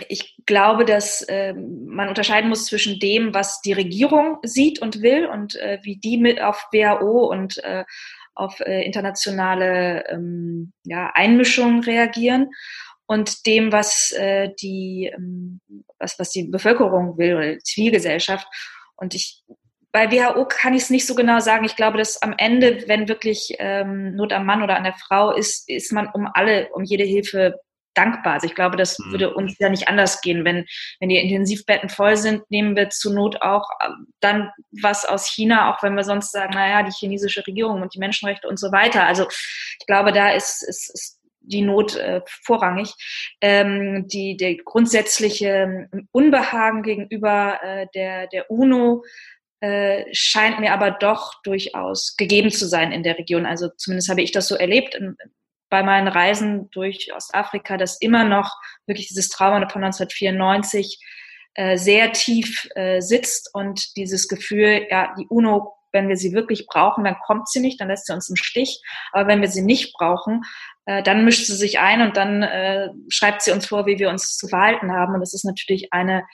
ich 0.08 0.36
glaube, 0.46 0.84
dass 0.84 1.22
äh, 1.22 1.52
man 1.54 2.08
unterscheiden 2.08 2.48
muss 2.48 2.66
zwischen 2.66 3.00
dem, 3.00 3.34
was 3.34 3.60
die 3.60 3.72
Regierung 3.72 4.38
sieht 4.42 4.80
und 4.80 5.02
will 5.02 5.26
und 5.26 5.56
äh, 5.56 5.78
wie 5.82 5.96
die 5.96 6.16
mit 6.16 6.40
auf 6.40 6.68
WHO 6.72 7.26
und 7.26 7.62
äh, 7.64 7.84
auf 8.34 8.60
äh, 8.60 8.82
internationale 8.84 10.04
ähm, 10.08 10.72
ja, 10.84 11.10
Einmischungen 11.14 11.82
reagieren 11.82 12.50
und 13.06 13.46
dem, 13.46 13.72
was 13.72 14.12
äh, 14.12 14.50
die, 14.60 15.10
ähm, 15.14 15.60
was, 15.98 16.18
was 16.18 16.30
die 16.30 16.44
Bevölkerung 16.44 17.18
will 17.18 17.36
oder 17.36 17.54
die 17.54 17.62
Zivilgesellschaft. 17.62 18.46
Und 18.96 19.14
ich 19.14 19.42
bei 19.92 20.10
WHO 20.12 20.46
kann 20.46 20.74
ich 20.74 20.82
es 20.82 20.90
nicht 20.90 21.06
so 21.06 21.14
genau 21.14 21.40
sagen. 21.40 21.64
Ich 21.64 21.74
glaube, 21.74 21.98
dass 21.98 22.22
am 22.22 22.34
Ende, 22.36 22.84
wenn 22.86 23.08
wirklich 23.08 23.56
ähm, 23.58 24.14
Not 24.14 24.32
am 24.32 24.46
Mann 24.46 24.62
oder 24.62 24.76
an 24.76 24.84
der 24.84 24.94
Frau 24.94 25.32
ist, 25.32 25.68
ist 25.68 25.92
man 25.92 26.08
um 26.12 26.28
alle, 26.32 26.68
um 26.72 26.84
jede 26.84 27.04
Hilfe 27.04 27.58
dankbar. 27.94 28.34
Also 28.34 28.46
ich 28.46 28.54
glaube, 28.54 28.76
das 28.76 28.98
mhm. 28.98 29.12
würde 29.12 29.34
uns 29.34 29.58
ja 29.58 29.68
nicht 29.68 29.88
anders 29.88 30.20
gehen. 30.20 30.44
Wenn, 30.44 30.66
wenn 31.00 31.08
die 31.08 31.18
Intensivbetten 31.18 31.88
voll 31.88 32.16
sind, 32.16 32.50
nehmen 32.50 32.76
wir 32.76 32.90
zur 32.90 33.14
Not 33.14 33.42
auch 33.42 33.68
ähm, 33.84 34.06
dann 34.20 34.50
was 34.80 35.04
aus 35.04 35.26
China, 35.26 35.72
auch 35.72 35.82
wenn 35.82 35.94
wir 35.94 36.04
sonst 36.04 36.32
sagen, 36.32 36.54
naja, 36.54 36.82
die 36.82 36.92
chinesische 36.92 37.46
Regierung 37.46 37.82
und 37.82 37.94
die 37.94 37.98
Menschenrechte 37.98 38.48
und 38.48 38.58
so 38.58 38.72
weiter. 38.72 39.06
Also 39.06 39.26
ich 39.78 39.86
glaube, 39.86 40.12
da 40.12 40.30
ist, 40.30 40.62
ist, 40.62 40.90
ist 40.94 41.20
die 41.42 41.62
Not 41.62 41.96
äh, 41.96 42.20
vorrangig. 42.44 42.94
Ähm, 43.40 44.06
die, 44.08 44.36
der 44.36 44.56
grundsätzliche 44.56 45.88
Unbehagen 46.12 46.82
gegenüber 46.82 47.58
äh, 47.62 47.86
der, 47.94 48.26
der 48.28 48.50
UNO 48.50 49.04
äh, 49.60 50.04
scheint 50.12 50.60
mir 50.60 50.72
aber 50.72 50.90
doch 50.90 51.42
durchaus 51.42 52.16
gegeben 52.16 52.50
zu 52.50 52.66
sein 52.66 52.92
in 52.92 53.02
der 53.02 53.18
Region. 53.18 53.46
Also 53.46 53.68
zumindest 53.76 54.08
habe 54.08 54.22
ich 54.22 54.32
das 54.32 54.48
so 54.48 54.54
erlebt 54.54 54.98
bei 55.70 55.82
meinen 55.82 56.08
Reisen 56.08 56.70
durch 56.70 57.12
Ostafrika, 57.14 57.76
dass 57.76 58.00
immer 58.00 58.24
noch 58.24 58.56
wirklich 58.86 59.08
dieses 59.08 59.28
Trauma 59.28 59.56
von 59.68 59.84
1994 59.84 60.98
äh, 61.54 61.76
sehr 61.76 62.12
tief 62.12 62.68
äh, 62.74 63.00
sitzt 63.00 63.50
und 63.54 63.96
dieses 63.96 64.28
Gefühl, 64.28 64.86
ja, 64.90 65.14
die 65.18 65.26
UNO, 65.28 65.74
wenn 65.92 66.08
wir 66.08 66.16
sie 66.16 66.32
wirklich 66.32 66.66
brauchen, 66.66 67.04
dann 67.04 67.16
kommt 67.24 67.48
sie 67.48 67.60
nicht, 67.60 67.80
dann 67.80 67.88
lässt 67.88 68.06
sie 68.06 68.12
uns 68.12 68.28
im 68.28 68.36
Stich. 68.36 68.80
Aber 69.12 69.28
wenn 69.28 69.40
wir 69.40 69.48
sie 69.48 69.62
nicht 69.62 69.92
brauchen, 69.94 70.42
äh, 70.86 71.02
dann 71.02 71.24
mischt 71.24 71.46
sie 71.46 71.56
sich 71.56 71.80
ein 71.80 72.02
und 72.02 72.16
dann 72.16 72.42
äh, 72.42 72.90
schreibt 73.08 73.42
sie 73.42 73.52
uns 73.52 73.66
vor, 73.66 73.86
wie 73.86 73.98
wir 73.98 74.10
uns 74.10 74.36
zu 74.36 74.46
verhalten 74.46 74.92
haben. 74.92 75.14
Und 75.14 75.20
das 75.20 75.34
ist 75.34 75.44
natürlich 75.44 75.92
eine 75.92 76.24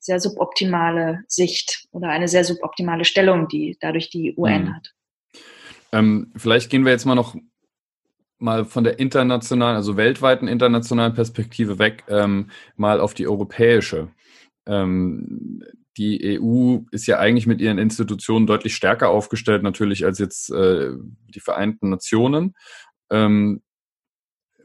sehr 0.00 0.20
suboptimale 0.20 1.20
Sicht 1.28 1.86
oder 1.90 2.08
eine 2.08 2.28
sehr 2.28 2.44
suboptimale 2.44 3.04
Stellung, 3.04 3.48
die 3.48 3.76
dadurch 3.80 4.10
die 4.10 4.34
UN 4.36 4.64
mhm. 4.64 4.74
hat. 4.74 4.92
Ähm, 5.92 6.32
vielleicht 6.36 6.70
gehen 6.70 6.84
wir 6.84 6.92
jetzt 6.92 7.04
mal 7.04 7.14
noch 7.14 7.36
mal 8.38 8.64
von 8.64 8.84
der 8.84 8.98
internationalen, 8.98 9.76
also 9.76 9.96
weltweiten 9.96 10.48
internationalen 10.48 11.14
Perspektive 11.14 11.78
weg, 11.78 12.04
ähm, 12.08 12.50
mal 12.76 13.00
auf 13.00 13.14
die 13.14 13.26
europäische. 13.26 14.08
Ähm, 14.66 15.62
die 15.96 16.38
EU 16.38 16.80
ist 16.90 17.06
ja 17.06 17.18
eigentlich 17.18 17.46
mit 17.46 17.60
ihren 17.60 17.78
Institutionen 17.78 18.46
deutlich 18.46 18.74
stärker 18.74 19.08
aufgestellt, 19.08 19.62
natürlich 19.62 20.04
als 20.04 20.18
jetzt 20.18 20.50
äh, 20.50 20.90
die 21.34 21.40
Vereinten 21.40 21.88
Nationen. 21.88 22.54
Ähm, 23.10 23.62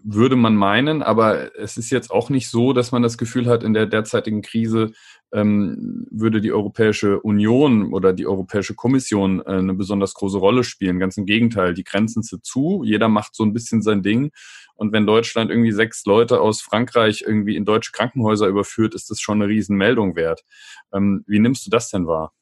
würde 0.03 0.35
man 0.35 0.55
meinen, 0.55 1.03
aber 1.03 1.55
es 1.57 1.77
ist 1.77 1.91
jetzt 1.91 2.11
auch 2.11 2.29
nicht 2.29 2.49
so, 2.49 2.73
dass 2.73 2.91
man 2.91 3.01
das 3.01 3.17
Gefühl 3.17 3.47
hat, 3.47 3.63
in 3.63 3.73
der 3.73 3.85
derzeitigen 3.85 4.41
Krise 4.41 4.91
ähm, 5.33 6.07
würde 6.09 6.41
die 6.41 6.51
Europäische 6.51 7.19
Union 7.21 7.93
oder 7.93 8.13
die 8.13 8.27
Europäische 8.27 8.75
Kommission 8.75 9.41
äh, 9.41 9.57
eine 9.57 9.73
besonders 9.73 10.13
große 10.13 10.37
Rolle 10.37 10.63
spielen. 10.63 10.99
Ganz 10.99 11.17
im 11.17 11.25
Gegenteil, 11.25 11.73
die 11.73 11.83
Grenzen 11.83 12.23
sind 12.23 12.45
zu, 12.45 12.83
jeder 12.83 13.07
macht 13.07 13.35
so 13.35 13.43
ein 13.43 13.53
bisschen 13.53 13.81
sein 13.81 14.01
Ding. 14.01 14.31
Und 14.75 14.91
wenn 14.93 15.05
Deutschland 15.05 15.51
irgendwie 15.51 15.71
sechs 15.71 16.05
Leute 16.05 16.41
aus 16.41 16.61
Frankreich 16.61 17.23
irgendwie 17.25 17.55
in 17.55 17.65
deutsche 17.65 17.91
Krankenhäuser 17.91 18.47
überführt, 18.47 18.95
ist 18.95 19.09
das 19.11 19.21
schon 19.21 19.41
eine 19.41 19.49
Riesenmeldung 19.49 20.15
wert. 20.15 20.41
Ähm, 20.93 21.23
wie 21.27 21.39
nimmst 21.39 21.65
du 21.65 21.69
das 21.69 21.89
denn 21.89 22.07
wahr? 22.07 22.33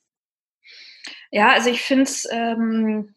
Ja, 1.32 1.52
also 1.52 1.70
ich 1.70 1.82
finde 1.82 2.04
es 2.04 2.28
ähm, 2.32 3.14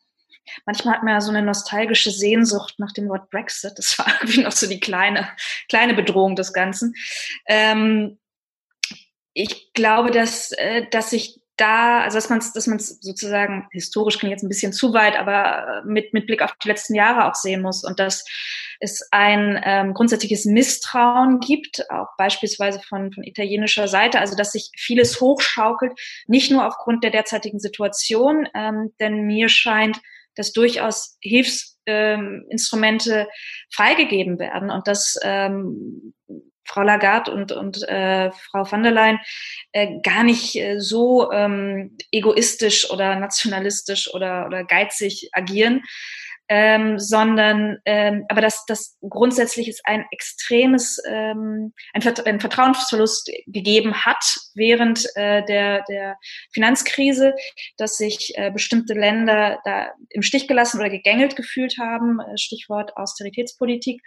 manchmal 0.67 0.97
hat 0.97 1.03
man 1.03 1.15
ja 1.15 1.21
so 1.21 1.31
eine 1.31 1.43
nostalgische 1.43 2.11
Sehnsucht 2.11 2.75
nach 2.79 2.93
dem 2.93 3.09
Wort 3.09 3.31
Brexit. 3.31 3.73
Das 3.77 3.99
war 3.99 4.07
irgendwie 4.21 4.43
noch 4.43 4.53
so 4.53 4.67
die 4.67 4.81
kleine, 4.81 5.29
kleine 5.69 5.95
Bedrohung 5.95 6.37
des 6.37 6.53
Ganzen. 6.53 6.95
Ähm, 7.47 8.19
ich 9.35 9.73
glaube, 9.73 10.11
dass, 10.11 10.53
äh, 10.53 10.87
dass 10.91 11.11
sich 11.11 11.43
da, 11.57 12.01
also 12.01 12.17
dass 12.17 12.31
man 12.31 12.39
es 12.39 12.53
dass 12.53 12.67
man's 12.67 12.99
sozusagen 13.01 13.69
historisch 13.73 14.19
klingt 14.19 14.33
jetzt 14.33 14.43
ein 14.43 14.49
bisschen 14.49 14.73
zu 14.73 14.93
weit, 14.95 15.17
aber 15.17 15.83
mit, 15.85 16.13
mit 16.13 16.27
Blick 16.27 16.43
auf 16.43 16.55
die 16.63 16.69
letzten 16.69 16.95
Jahre 16.95 17.27
auch 17.27 17.35
sehen 17.35 17.63
muss 17.63 17.85
und 17.85 18.01
dass 18.01 18.25
es 18.81 19.07
ein 19.13 19.61
ähm, 19.65 19.95
grundsätzliches 19.95 20.45
Misstrauen 20.45 21.41
gibt, 21.41 21.89
auch 21.91 22.09
beispielsweise 22.19 22.81
von, 22.81 23.13
von 23.13 23.23
italienischer 23.23 23.87
Seite, 23.87 24.19
also 24.19 24.35
dass 24.35 24.53
sich 24.53 24.71
vieles 24.77 25.21
hochschaukelt, 25.21 25.93
nicht 26.27 26.51
nur 26.51 26.67
aufgrund 26.67 27.05
der 27.05 27.11
derzeitigen 27.11 27.61
Situation, 27.61 28.49
ähm, 28.55 28.93
denn 28.99 29.23
mir 29.27 29.49
scheint, 29.49 30.01
dass 30.37 30.53
durchaus 30.53 31.17
Hilfsinstrumente 31.21 33.21
ähm, 33.21 33.27
freigegeben 33.73 34.39
werden 34.39 34.71
und 34.71 34.87
dass 34.87 35.19
ähm, 35.23 36.15
Frau 36.65 36.83
Lagarde 36.83 37.33
und, 37.33 37.53
und 37.53 37.83
äh, 37.89 38.31
Frau 38.33 38.71
van 38.71 38.83
der 38.83 38.93
Leyen 38.93 39.19
äh, 39.73 40.01
gar 40.03 40.25
nicht 40.25 40.57
äh, 40.57 40.79
so 40.79 41.33
ähm, 41.33 41.97
egoistisch 42.11 42.91
oder 42.91 43.17
nationalistisch 43.17 44.13
oder, 44.15 44.47
oder 44.47 44.65
geizig 44.65 45.29
agieren. 45.33 45.83
Ähm, 46.55 46.99
sondern 46.99 47.79
ähm, 47.87 48.27
aber 48.29 48.43
dass 48.43 48.67
das 48.67 48.99
grundsätzlich 49.09 49.69
ist 49.69 49.81
ein 49.85 50.05
extremes 50.11 51.01
ähm, 51.09 51.73
ein, 51.95 52.03
ein 52.27 52.41
Vertrauensverlust 52.41 53.31
gegeben 53.47 53.95
hat 54.05 54.23
während 54.55 55.07
äh, 55.15 55.43
der 55.47 55.83
der 55.89 56.19
Finanzkrise, 56.53 57.33
dass 57.79 57.97
sich 57.97 58.35
äh, 58.37 58.51
bestimmte 58.51 58.93
Länder 58.93 59.61
da 59.65 59.93
im 60.11 60.21
Stich 60.21 60.47
gelassen 60.47 60.79
oder 60.79 60.91
gegängelt 60.91 61.37
gefühlt 61.37 61.79
haben, 61.81 62.21
äh, 62.21 62.37
Stichwort 62.37 62.99
Austeritätspolitik 62.99 64.03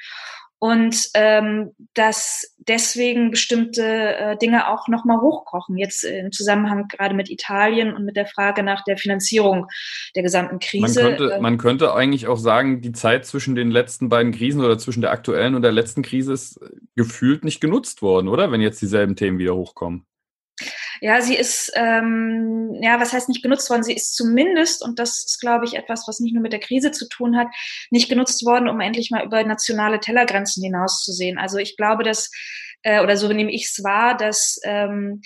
und 0.59 1.09
ähm, 1.13 1.71
dass 1.93 2.55
deswegen 2.57 3.31
bestimmte 3.31 3.83
äh, 3.83 4.37
Dinge 4.37 4.69
auch 4.69 4.87
nochmal 4.87 5.19
hochkochen, 5.21 5.77
jetzt 5.77 6.03
im 6.03 6.31
Zusammenhang 6.31 6.87
gerade 6.87 7.13
mit 7.13 7.29
Italien 7.29 7.93
und 7.93 8.05
mit 8.05 8.15
der 8.15 8.25
Frage 8.25 8.63
nach 8.63 8.83
der 8.83 8.97
Finanzierung 8.97 9.67
der 10.15 10.23
gesamten 10.23 10.59
Krise. 10.59 11.03
Man 11.03 11.17
könnte, 11.17 11.37
man 11.41 11.57
könnte 11.57 11.93
eigentlich 11.93 12.27
auch 12.27 12.37
sagen, 12.37 12.81
die 12.81 12.93
Zeit 12.93 13.25
zwischen 13.25 13.55
den 13.55 13.69
letzten 13.69 14.09
beiden 14.09 14.31
Krisen 14.31 14.63
oder 14.63 14.77
zwischen 14.77 15.01
der 15.01 15.11
aktuellen 15.11 15.55
und 15.55 15.61
der 15.61 15.71
letzten 15.71 16.01
Krise 16.01 16.33
ist 16.33 16.59
gefühlt 16.95 17.43
nicht 17.43 17.61
genutzt 17.61 18.01
worden, 18.01 18.27
oder? 18.27 18.51
Wenn 18.51 18.61
jetzt 18.61 18.81
dieselben 18.81 19.15
Themen 19.15 19.37
wieder 19.37 19.55
hochkommen. 19.55 20.05
Ja, 21.01 21.21
sie 21.21 21.35
ist, 21.35 21.71
ähm, 21.75 22.77
ja, 22.81 22.99
was 22.99 23.13
heißt 23.13 23.29
nicht 23.29 23.43
genutzt 23.43 23.69
worden? 23.69 23.83
Sie 23.83 23.93
ist 23.93 24.15
zumindest, 24.15 24.83
und 24.83 24.99
das 24.99 25.25
ist, 25.25 25.39
glaube 25.39 25.65
ich, 25.65 25.75
etwas, 25.75 26.07
was 26.07 26.19
nicht 26.19 26.33
nur 26.33 26.41
mit 26.41 26.53
der 26.53 26.59
Krise 26.59 26.91
zu 26.91 27.07
tun 27.07 27.37
hat, 27.37 27.47
nicht 27.91 28.09
genutzt 28.09 28.45
worden, 28.45 28.69
um 28.69 28.79
endlich 28.79 29.11
mal 29.11 29.25
über 29.25 29.43
nationale 29.43 29.99
Tellergrenzen 29.99 30.63
hinauszusehen. 30.63 31.37
Also 31.37 31.57
ich 31.57 31.77
glaube, 31.77 32.03
dass, 32.03 32.31
äh, 32.83 33.01
oder 33.01 33.17
so 33.17 33.31
nehme 33.31 33.51
ich 33.51 33.65
es 33.65 33.83
wahr, 33.83 34.15
dass 34.15 34.59
ähm, 34.63 35.21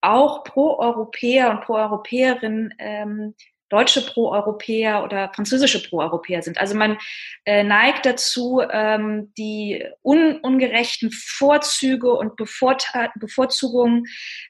auch 0.00 0.44
Pro-Europäer 0.44 1.50
und 1.50 1.62
Pro-Europäerinnen 1.62 2.74
ähm, 2.78 3.34
deutsche 3.68 4.02
Pro-Europäer 4.02 5.04
oder 5.04 5.30
französische 5.34 5.82
Pro-Europäer 5.82 6.42
sind. 6.42 6.58
Also 6.58 6.74
man 6.74 6.98
äh, 7.44 7.62
neigt 7.62 8.06
dazu, 8.06 8.62
ähm, 8.70 9.32
die 9.36 9.84
un 10.02 10.36
ungerechten 10.40 11.10
Vorzüge 11.10 12.12
und 12.12 12.36
Bevorzugungen 12.36 14.06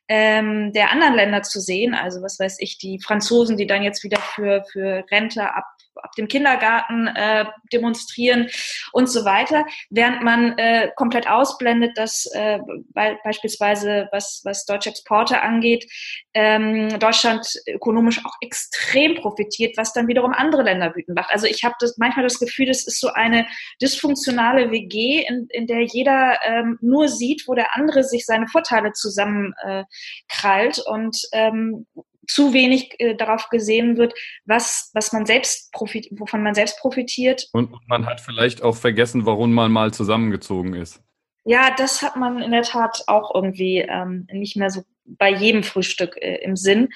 ähm, 0.09 0.73
der 0.73 0.91
anderen 0.93 1.15
Länder 1.15 1.43
zu 1.43 1.61
sehen. 1.61 1.95
Also 1.95 2.23
was 2.23 2.39
weiß 2.39 2.59
ich, 2.61 2.79
die 2.79 3.01
Franzosen, 3.01 3.57
die 3.57 3.67
dann 3.67 3.83
jetzt 3.83 4.05
wieder 4.05 4.21
für, 4.21 4.65
für 4.71 5.05
Rente 5.11 5.55
ab 5.55 5.65
ab 6.03 6.13
dem 6.17 6.29
Kindergarten 6.29 7.07
äh, 7.09 7.47
demonstrieren 7.73 8.49
und 8.93 9.09
so 9.09 9.25
weiter, 9.25 9.65
während 9.91 10.23
man 10.23 10.57
äh, 10.59 10.91
komplett 10.97 11.29
ausblendet, 11.29 11.97
dass 11.97 12.27
äh, 12.33 12.59
be 12.95 13.19
beispielsweise 13.25 14.09
was, 14.13 14.43
was 14.45 14.65
deutsche 14.65 14.91
Exporte 14.91 15.41
angeht, 15.41 15.91
ähm, 16.35 16.99
Deutschland 16.99 17.47
ökonomisch 17.67 18.25
auch 18.25 18.35
extrem 18.41 19.17
profitiert, 19.17 19.77
was 19.77 19.93
dann 19.93 20.09
wiederum 20.09 20.33
andere 20.33 20.63
Länder 20.63 20.95
wütend 20.95 21.17
macht. 21.17 21.33
Also 21.33 21.47
ich 21.47 21.65
habe 21.65 21.75
manchmal 21.97 22.25
das 22.25 22.39
Gefühl, 22.39 22.67
das 22.67 22.87
ist 22.87 23.01
so 23.01 23.09
eine 23.09 23.47
dysfunktionale 23.81 24.71
WG, 24.71 25.25
in, 25.29 25.49
in 25.51 25.67
der 25.67 25.83
jeder 25.83 26.39
ähm, 26.45 26.79
nur 26.81 27.09
sieht, 27.09 27.45
wo 27.47 27.55
der 27.55 27.77
andere 27.77 28.05
sich 28.05 28.25
seine 28.25 28.47
Vorteile 28.49 28.93
zusammenkrallt 28.93 30.79
und 30.87 31.17
ähm, 31.33 31.87
zu 32.29 32.53
wenig 32.53 32.95
äh, 32.99 33.15
darauf 33.15 33.49
gesehen 33.49 33.97
wird, 33.97 34.15
was, 34.45 34.91
was 34.95 35.13
man 35.13 35.27
selbst 35.27 35.73
profit, 35.73 36.09
wovon 36.13 36.43
man 36.43 36.55
selbst 36.55 36.79
profitiert. 36.79 37.49
Und 37.53 37.75
man 37.89 38.07
hat 38.07 38.21
vielleicht 38.21 38.63
auch 38.63 38.77
vergessen, 38.77 39.27
warum 39.27 39.53
man 39.53 39.73
mal 39.73 39.93
zusammengezogen 39.93 40.75
ist. 40.75 41.03
Ja, 41.45 41.75
das 41.75 42.03
hat 42.03 42.17
man 42.17 42.43
in 42.43 42.51
der 42.51 42.63
Tat 42.63 43.05
auch 43.07 43.35
irgendwie 43.35 43.79
ähm, 43.79 44.27
nicht 44.31 44.57
mehr 44.57 44.71
so 44.71 44.83
bei 45.07 45.31
jedem 45.31 45.63
Frühstück 45.63 46.17
äh, 46.21 46.37
im 46.43 46.57
Sinn. 46.57 46.91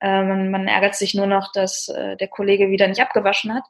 Ähm, 0.00 0.50
man 0.50 0.66
ärgert 0.66 0.94
sich 0.94 1.14
nur 1.14 1.26
noch, 1.26 1.52
dass 1.52 1.88
äh, 1.88 2.16
der 2.16 2.28
Kollege 2.28 2.70
wieder 2.70 2.88
nicht 2.88 3.02
abgewaschen 3.02 3.52
hat. 3.52 3.64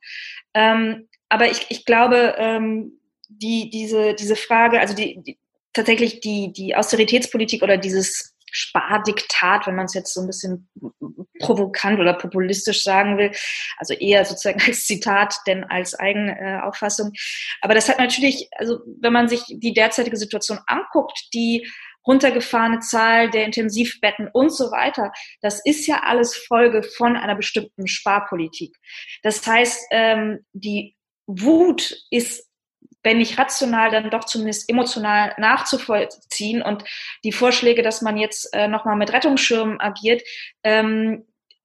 Ähm, 0.54 1.08
aber 1.28 1.50
ich, 1.50 1.66
ich 1.70 1.84
glaube, 1.84 2.36
ähm, 2.38 3.00
die, 3.28 3.68
diese, 3.70 4.14
diese 4.14 4.36
Frage, 4.36 4.78
also 4.78 4.94
die, 4.94 5.20
die, 5.22 5.38
tatsächlich 5.72 6.20
die, 6.20 6.52
die 6.52 6.76
Austeritätspolitik 6.76 7.62
oder 7.62 7.76
dieses 7.76 8.36
Spardiktat, 8.52 9.66
wenn 9.66 9.76
man 9.76 9.86
es 9.86 9.94
jetzt 9.94 10.12
so 10.12 10.20
ein 10.20 10.26
bisschen 10.26 10.68
provokant 11.40 12.00
oder 12.00 12.14
populistisch 12.14 12.82
sagen 12.82 13.18
will. 13.18 13.32
Also 13.78 13.94
eher 13.94 14.24
sozusagen 14.24 14.60
als 14.66 14.86
Zitat, 14.86 15.36
denn 15.46 15.64
als 15.64 15.94
Eigenauffassung. 15.94 17.12
Aber 17.60 17.74
das 17.74 17.88
hat 17.88 17.98
natürlich, 17.98 18.48
also 18.56 18.80
wenn 19.00 19.12
man 19.12 19.28
sich 19.28 19.42
die 19.48 19.74
derzeitige 19.74 20.16
Situation 20.16 20.58
anguckt, 20.66 21.28
die 21.34 21.66
runtergefahrene 22.06 22.80
Zahl 22.80 23.30
der 23.30 23.44
Intensivbetten 23.44 24.28
und 24.32 24.50
so 24.50 24.70
weiter. 24.70 25.12
Das 25.42 25.60
ist 25.64 25.86
ja 25.86 26.02
alles 26.04 26.34
Folge 26.34 26.82
von 26.82 27.16
einer 27.16 27.34
bestimmten 27.34 27.86
Sparpolitik. 27.86 28.74
Das 29.22 29.46
heißt, 29.46 29.88
ähm, 29.90 30.38
die 30.54 30.96
Wut 31.26 31.94
ist 32.10 32.47
wenn 33.02 33.18
nicht 33.18 33.38
rational, 33.38 33.90
dann 33.90 34.10
doch 34.10 34.24
zumindest 34.24 34.68
emotional 34.68 35.34
nachzuvollziehen. 35.38 36.62
Und 36.62 36.84
die 37.24 37.32
Vorschläge, 37.32 37.82
dass 37.82 38.02
man 38.02 38.16
jetzt 38.16 38.52
äh, 38.54 38.68
nochmal 38.68 38.96
mit 38.96 39.12
Rettungsschirmen 39.12 39.80
agiert, 39.80 40.22
ähm, 40.64 41.24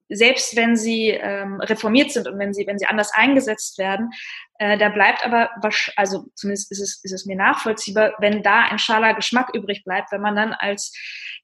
selbst 0.09 0.55
wenn 0.55 0.75
sie 0.75 1.09
ähm, 1.09 1.59
reformiert 1.61 2.11
sind 2.11 2.27
und 2.27 2.37
wenn 2.37 2.53
sie, 2.53 2.67
wenn 2.67 2.77
sie 2.77 2.85
anders 2.85 3.11
eingesetzt 3.13 3.77
werden, 3.77 4.11
äh, 4.59 4.77
da 4.77 4.89
bleibt 4.89 5.25
aber, 5.25 5.49
also 5.95 6.25
zumindest 6.35 6.71
ist 6.71 6.79
es, 6.79 7.03
ist 7.03 7.11
es 7.11 7.25
mir 7.25 7.35
nachvollziehbar, 7.35 8.13
wenn 8.19 8.43
da 8.43 8.63
ein 8.63 8.79
schaler 8.79 9.13
Geschmack 9.13 9.49
übrig 9.53 9.83
bleibt, 9.83 10.11
wenn 10.11 10.21
man 10.21 10.35
dann 10.35 10.53
als 10.53 10.93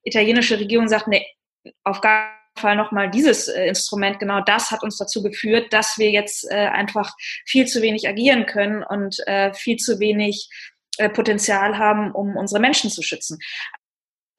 italienische 0.04 0.60
Regierung 0.60 0.88
sagt, 0.88 1.08
nee, 1.08 1.26
auf 1.84 2.02
gar 2.02 2.39
Fall 2.60 2.76
nochmal 2.76 3.10
dieses 3.10 3.48
äh, 3.48 3.66
Instrument, 3.68 4.20
genau 4.20 4.42
das 4.42 4.72
hat 4.72 4.84
uns 4.84 4.98
dazu 4.98 5.24
geführt, 5.24 5.74
dass 5.74 5.98
wir 5.98 6.12
jetzt 6.12 6.50
äh, 6.52 6.68
einfach 6.68 7.12
viel 7.46 7.66
zu 7.66 7.82
wenig 7.82 8.08
agieren 8.08 8.46
können 8.46 8.84
und 8.84 9.18
äh, 9.28 9.54
viel 9.54 9.78
zu 9.78 10.00
wenig 10.00 10.50
äh, 10.98 11.10
Potenzial 11.10 11.78
haben, 11.78 12.12
um 12.12 12.36
unsere 12.36 12.60
Menschen 12.60 12.90
zu 12.90 13.02
schützen. 13.02 13.40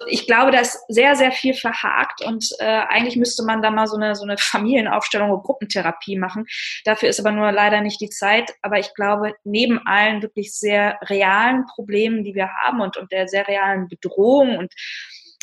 Ich 0.07 0.27
glaube, 0.27 0.51
da 0.51 0.61
ist 0.61 0.79
sehr, 0.89 1.15
sehr 1.15 1.33
viel 1.33 1.53
verhakt 1.53 2.23
und 2.23 2.49
äh, 2.59 2.65
eigentlich 2.65 3.17
müsste 3.17 3.45
man 3.45 3.61
da 3.61 3.71
mal 3.71 3.87
so 3.87 3.97
eine, 3.97 4.15
so 4.15 4.25
eine 4.25 4.37
Familienaufstellung 4.39 5.31
oder 5.31 5.43
Gruppentherapie 5.43 6.19
machen. 6.19 6.47
Dafür 6.85 7.11
ist 7.11 7.21
aber 7.21 7.33
nur 7.33 7.53
leider 7.53 7.83
nicht 7.83 8.01
die 8.01 8.09
Zeit. 8.09 8.51
Aber 8.63 8.79
ich 8.79 8.95
glaube, 8.95 9.35
neben 9.45 9.79
allen 9.87 10.23
wirklich 10.23 10.55
sehr 10.55 10.99
realen 11.03 11.67
Problemen, 11.67 12.25
die 12.25 12.35
wir 12.35 12.49
haben 12.49 12.81
und, 12.81 12.97
und 12.97 13.13
der 13.13 13.29
sehr 13.29 13.47
realen 13.47 13.89
Bedrohung 13.89 14.57
und 14.57 14.73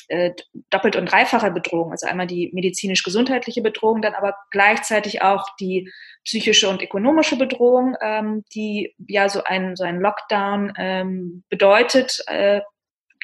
äh, 0.07 0.31
doppelt 0.69 0.95
und 0.95 1.11
dreifache 1.11 1.51
Bedrohung. 1.51 1.91
Also 1.91 2.07
einmal 2.07 2.27
die 2.27 2.49
medizinisch-gesundheitliche 2.53 3.61
Bedrohung, 3.61 4.01
dann 4.01 4.15
aber 4.15 4.35
gleichzeitig 4.51 5.21
auch 5.21 5.45
die 5.59 5.91
psychische 6.23 6.69
und 6.69 6.81
ökonomische 6.81 7.37
Bedrohung, 7.37 7.95
ähm, 8.01 8.43
die 8.53 8.95
ja 9.07 9.29
so 9.29 9.43
ein, 9.43 9.75
so 9.75 9.83
ein 9.83 9.99
Lockdown 9.99 10.73
ähm, 10.77 11.43
bedeutet. 11.49 12.23
Äh, 12.27 12.61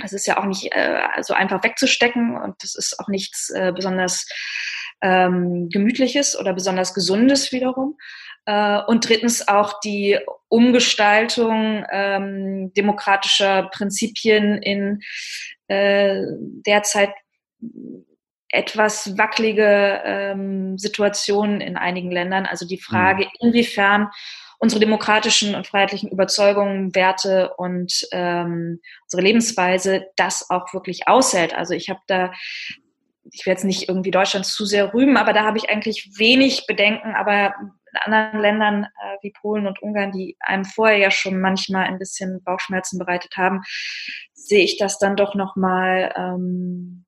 das 0.01 0.13
ist 0.13 0.25
ja 0.25 0.37
auch 0.37 0.45
nicht 0.45 0.73
äh, 0.73 1.01
so 1.21 1.33
einfach 1.33 1.63
wegzustecken 1.63 2.35
und 2.35 2.55
das 2.63 2.75
ist 2.75 2.99
auch 2.99 3.07
nichts 3.07 3.49
äh, 3.51 3.71
besonders 3.75 4.27
ähm, 5.01 5.69
Gemütliches 5.69 6.37
oder 6.37 6.53
besonders 6.53 6.93
Gesundes 6.93 7.51
wiederum. 7.51 7.97
Äh, 8.45 8.81
und 8.87 9.07
drittens 9.07 9.47
auch 9.47 9.79
die 9.81 10.19
Umgestaltung 10.49 11.85
ähm, 11.91 12.73
demokratischer 12.73 13.69
Prinzipien 13.71 14.61
in 14.61 15.01
äh, 15.67 16.21
derzeit 16.65 17.11
etwas 18.49 19.17
wackelige 19.17 20.01
ähm, 20.05 20.77
Situationen 20.77 21.59
in 21.59 21.75
einigen 21.75 22.11
Ländern. 22.11 22.45
Also 22.45 22.67
die 22.67 22.79
Frage, 22.79 23.25
mhm. 23.25 23.47
inwiefern 23.47 24.09
unsere 24.59 24.79
demokratischen 24.79 25.55
und 25.55 25.67
freiheitlichen 25.67 26.09
Überzeugungen, 26.09 26.95
Werte 26.95 27.53
und 27.57 28.07
ähm, 28.11 28.79
unsere 29.03 29.21
Lebensweise 29.21 30.05
das 30.15 30.49
auch 30.49 30.73
wirklich 30.73 31.07
aushält. 31.07 31.53
Also 31.53 31.73
ich 31.73 31.89
habe 31.89 31.99
da, 32.07 32.31
ich 33.31 33.45
werde 33.45 33.57
jetzt 33.57 33.65
nicht 33.65 33.89
irgendwie 33.89 34.11
Deutschland 34.11 34.45
zu 34.45 34.65
sehr 34.65 34.93
rühmen, 34.93 35.17
aber 35.17 35.33
da 35.33 35.43
habe 35.43 35.57
ich 35.57 35.69
eigentlich 35.69 36.11
wenig 36.17 36.65
Bedenken. 36.67 37.15
Aber 37.15 37.53
in 37.93 38.13
anderen 38.13 38.41
Ländern 38.41 38.83
äh, 38.83 39.17
wie 39.21 39.31
Polen 39.31 39.67
und 39.67 39.81
Ungarn, 39.81 40.11
die 40.11 40.35
einem 40.39 40.65
vorher 40.65 40.97
ja 40.97 41.11
schon 41.11 41.39
manchmal 41.39 41.85
ein 41.85 41.99
bisschen 41.99 42.43
Bauchschmerzen 42.43 42.99
bereitet 42.99 43.37
haben, 43.37 43.61
sehe 44.33 44.63
ich 44.63 44.77
das 44.77 44.97
dann 44.97 45.15
doch 45.15 45.35
nochmal 45.35 46.13
ähm, 46.15 47.05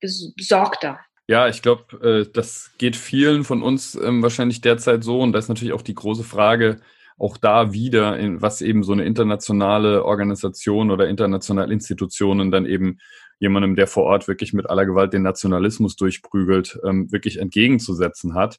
besorgter. 0.00 1.00
Ja, 1.26 1.48
ich 1.48 1.62
glaube, 1.62 2.24
äh, 2.26 2.32
das 2.32 2.72
geht 2.78 2.96
vielen 2.96 3.44
von 3.44 3.62
uns 3.62 3.94
ähm, 3.94 4.22
wahrscheinlich 4.22 4.60
derzeit 4.60 5.04
so. 5.04 5.20
Und 5.20 5.32
da 5.32 5.38
ist 5.38 5.48
natürlich 5.48 5.72
auch 5.74 5.82
die 5.82 5.94
große 5.94 6.24
Frage, 6.24 6.80
auch 7.18 7.36
da 7.36 7.72
wieder, 7.72 8.18
in, 8.18 8.40
was 8.40 8.62
eben 8.62 8.82
so 8.82 8.92
eine 8.92 9.04
internationale 9.04 10.04
Organisation 10.04 10.90
oder 10.90 11.06
internationale 11.06 11.72
Institutionen 11.72 12.50
dann 12.50 12.66
eben 12.66 12.98
jemandem, 13.38 13.76
der 13.76 13.86
vor 13.86 14.04
Ort 14.04 14.26
wirklich 14.26 14.52
mit 14.54 14.68
aller 14.68 14.86
Gewalt 14.86 15.12
den 15.12 15.22
Nationalismus 15.22 15.96
durchprügelt, 15.96 16.78
ähm, 16.84 17.12
wirklich 17.12 17.38
entgegenzusetzen 17.38 18.34
hat. 18.34 18.58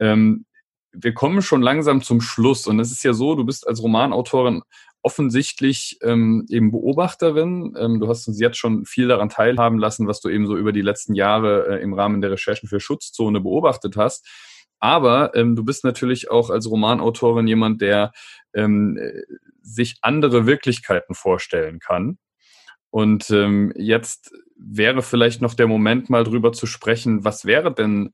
Ähm, 0.00 0.46
wir 0.92 1.14
kommen 1.14 1.42
schon 1.42 1.62
langsam 1.62 2.02
zum 2.02 2.20
Schluss. 2.20 2.66
Und 2.66 2.80
es 2.80 2.90
ist 2.90 3.02
ja 3.04 3.12
so, 3.12 3.34
du 3.34 3.44
bist 3.44 3.66
als 3.66 3.82
Romanautorin 3.82 4.62
offensichtlich 5.02 5.98
ähm, 6.02 6.46
eben 6.48 6.70
Beobachterin. 6.70 7.74
Ähm, 7.78 8.00
du 8.00 8.08
hast 8.08 8.26
uns 8.28 8.40
jetzt 8.40 8.58
schon 8.58 8.84
viel 8.84 9.08
daran 9.08 9.28
teilhaben 9.28 9.78
lassen, 9.78 10.08
was 10.08 10.20
du 10.20 10.28
eben 10.28 10.46
so 10.46 10.56
über 10.56 10.72
die 10.72 10.82
letzten 10.82 11.14
Jahre 11.14 11.78
äh, 11.78 11.82
im 11.82 11.94
Rahmen 11.94 12.20
der 12.20 12.32
Recherchen 12.32 12.68
für 12.68 12.80
Schutzzone 12.80 13.40
beobachtet 13.40 13.96
hast. 13.96 14.26
Aber 14.80 15.34
ähm, 15.34 15.56
du 15.56 15.64
bist 15.64 15.84
natürlich 15.84 16.30
auch 16.30 16.50
als 16.50 16.68
Romanautorin 16.70 17.46
jemand, 17.46 17.80
der 17.80 18.12
ähm, 18.54 18.98
sich 19.62 19.96
andere 20.02 20.46
Wirklichkeiten 20.46 21.14
vorstellen 21.14 21.78
kann. 21.78 22.18
Und 22.90 23.30
ähm, 23.30 23.72
jetzt 23.76 24.32
wäre 24.56 25.02
vielleicht 25.02 25.42
noch 25.42 25.54
der 25.54 25.66
Moment, 25.66 26.10
mal 26.10 26.24
drüber 26.24 26.52
zu 26.52 26.66
sprechen, 26.66 27.24
was 27.24 27.44
wäre 27.44 27.72
denn 27.72 28.12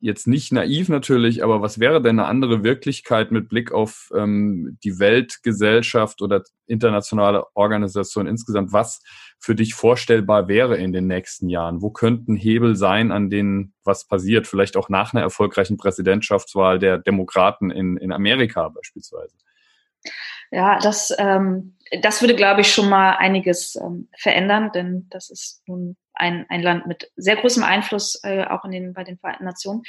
jetzt 0.00 0.26
nicht 0.26 0.52
naiv 0.52 0.88
natürlich, 0.88 1.42
aber 1.42 1.62
was 1.62 1.78
wäre 1.78 2.02
denn 2.02 2.18
eine 2.18 2.28
andere 2.28 2.62
Wirklichkeit 2.62 3.32
mit 3.32 3.48
Blick 3.48 3.72
auf 3.72 4.10
ähm, 4.14 4.78
die 4.84 4.98
Weltgesellschaft 4.98 6.22
oder 6.22 6.42
internationale 6.66 7.44
Organisation 7.54 8.26
insgesamt, 8.26 8.72
was 8.72 9.02
für 9.38 9.54
dich 9.54 9.74
vorstellbar 9.74 10.48
wäre 10.48 10.76
in 10.76 10.92
den 10.92 11.06
nächsten 11.06 11.48
Jahren? 11.48 11.82
Wo 11.82 11.90
könnten 11.90 12.36
Hebel 12.36 12.76
sein, 12.76 13.10
an 13.10 13.30
denen 13.30 13.74
was 13.84 14.06
passiert? 14.06 14.46
Vielleicht 14.46 14.76
auch 14.76 14.88
nach 14.88 15.14
einer 15.14 15.22
erfolgreichen 15.22 15.76
Präsidentschaftswahl 15.76 16.78
der 16.78 16.98
Demokraten 16.98 17.70
in, 17.70 17.96
in 17.96 18.12
Amerika 18.12 18.68
beispielsweise. 18.68 19.36
Ja, 20.50 20.78
das, 20.78 21.14
ähm, 21.18 21.76
das 22.02 22.20
würde, 22.20 22.34
glaube 22.34 22.60
ich, 22.60 22.72
schon 22.72 22.88
mal 22.88 23.16
einiges 23.16 23.76
ähm, 23.76 24.08
verändern, 24.16 24.70
denn 24.74 25.06
das 25.10 25.30
ist 25.30 25.62
nun 25.66 25.96
ein, 26.14 26.46
ein 26.48 26.62
Land 26.62 26.86
mit 26.86 27.10
sehr 27.16 27.36
großem 27.36 27.62
Einfluss, 27.62 28.20
äh, 28.22 28.44
auch 28.44 28.64
in 28.64 28.70
den, 28.70 28.92
bei 28.92 29.04
den 29.04 29.18
Vereinten 29.18 29.44
Nationen. 29.44 29.82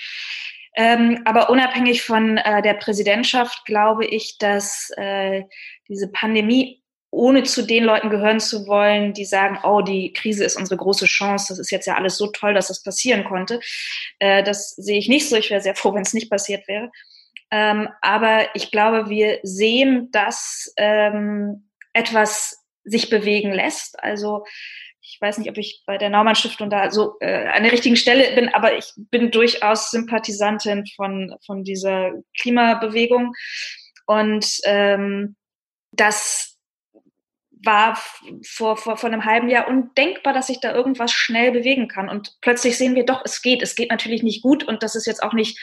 Ähm, 0.75 1.21
aber 1.25 1.49
unabhängig 1.49 2.03
von 2.03 2.37
äh, 2.37 2.61
der 2.61 2.75
Präsidentschaft 2.75 3.65
glaube 3.65 4.05
ich, 4.05 4.37
dass 4.37 4.91
äh, 4.95 5.43
diese 5.87 6.07
Pandemie, 6.11 6.83
ohne 7.09 7.43
zu 7.43 7.65
den 7.65 7.83
Leuten 7.83 8.11
gehören 8.11 8.39
zu 8.39 8.67
wollen, 8.67 9.13
die 9.13 9.25
sagen, 9.25 9.59
oh, 9.63 9.81
die 9.81 10.13
Krise 10.13 10.43
ist 10.43 10.55
unsere 10.55 10.77
große 10.77 11.05
Chance, 11.05 11.47
das 11.49 11.57
ist 11.57 11.71
jetzt 11.71 11.87
ja 11.87 11.95
alles 11.95 12.17
so 12.17 12.27
toll, 12.27 12.53
dass 12.53 12.67
das 12.67 12.83
passieren 12.83 13.23
konnte. 13.23 13.59
Äh, 14.19 14.43
das 14.43 14.75
sehe 14.75 14.99
ich 14.99 15.07
nicht 15.07 15.27
so. 15.27 15.35
Ich 15.35 15.49
wäre 15.49 15.61
sehr 15.61 15.75
froh, 15.75 15.95
wenn 15.95 16.03
es 16.03 16.13
nicht 16.13 16.29
passiert 16.29 16.67
wäre. 16.67 16.91
Ähm, 17.51 17.89
aber 18.01 18.55
ich 18.55 18.71
glaube, 18.71 19.09
wir 19.09 19.39
sehen, 19.43 20.09
dass 20.11 20.73
ähm, 20.77 21.69
etwas 21.93 22.65
sich 22.83 23.09
bewegen 23.09 23.51
lässt. 23.51 24.01
Also 24.01 24.45
ich 25.01 25.17
weiß 25.21 25.37
nicht, 25.37 25.49
ob 25.49 25.57
ich 25.57 25.83
bei 25.85 25.97
der 25.97 26.09
Naumann 26.09 26.35
Stiftung 26.35 26.69
da 26.69 26.91
so 26.91 27.15
äh, 27.21 27.47
an 27.47 27.63
der 27.63 27.71
richtigen 27.71 27.95
Stelle 27.95 28.35
bin, 28.35 28.53
aber 28.53 28.77
ich 28.77 28.91
bin 28.97 29.31
durchaus 29.31 29.91
Sympathisantin 29.91 30.85
von, 30.95 31.35
von 31.45 31.63
dieser 31.63 32.11
Klimabewegung. 32.39 33.33
Und 34.05 34.59
ähm, 34.65 35.35
das 35.91 36.57
war 37.63 37.97
vor, 38.45 38.77
vor, 38.77 38.97
vor 38.97 39.09
einem 39.09 39.25
halben 39.25 39.49
Jahr 39.49 39.67
undenkbar, 39.67 40.33
dass 40.33 40.47
sich 40.47 40.59
da 40.59 40.73
irgendwas 40.73 41.11
schnell 41.11 41.51
bewegen 41.51 41.87
kann. 41.87 42.09
Und 42.09 42.37
plötzlich 42.41 42.77
sehen 42.77 42.95
wir 42.95 43.05
doch, 43.05 43.21
es 43.23 43.41
geht. 43.41 43.61
Es 43.61 43.75
geht 43.75 43.89
natürlich 43.89 44.23
nicht 44.23 44.43
gut 44.43 44.63
und 44.63 44.83
das 44.83 44.95
ist 44.95 45.07
jetzt 45.07 45.23
auch 45.23 45.33
nicht 45.33 45.57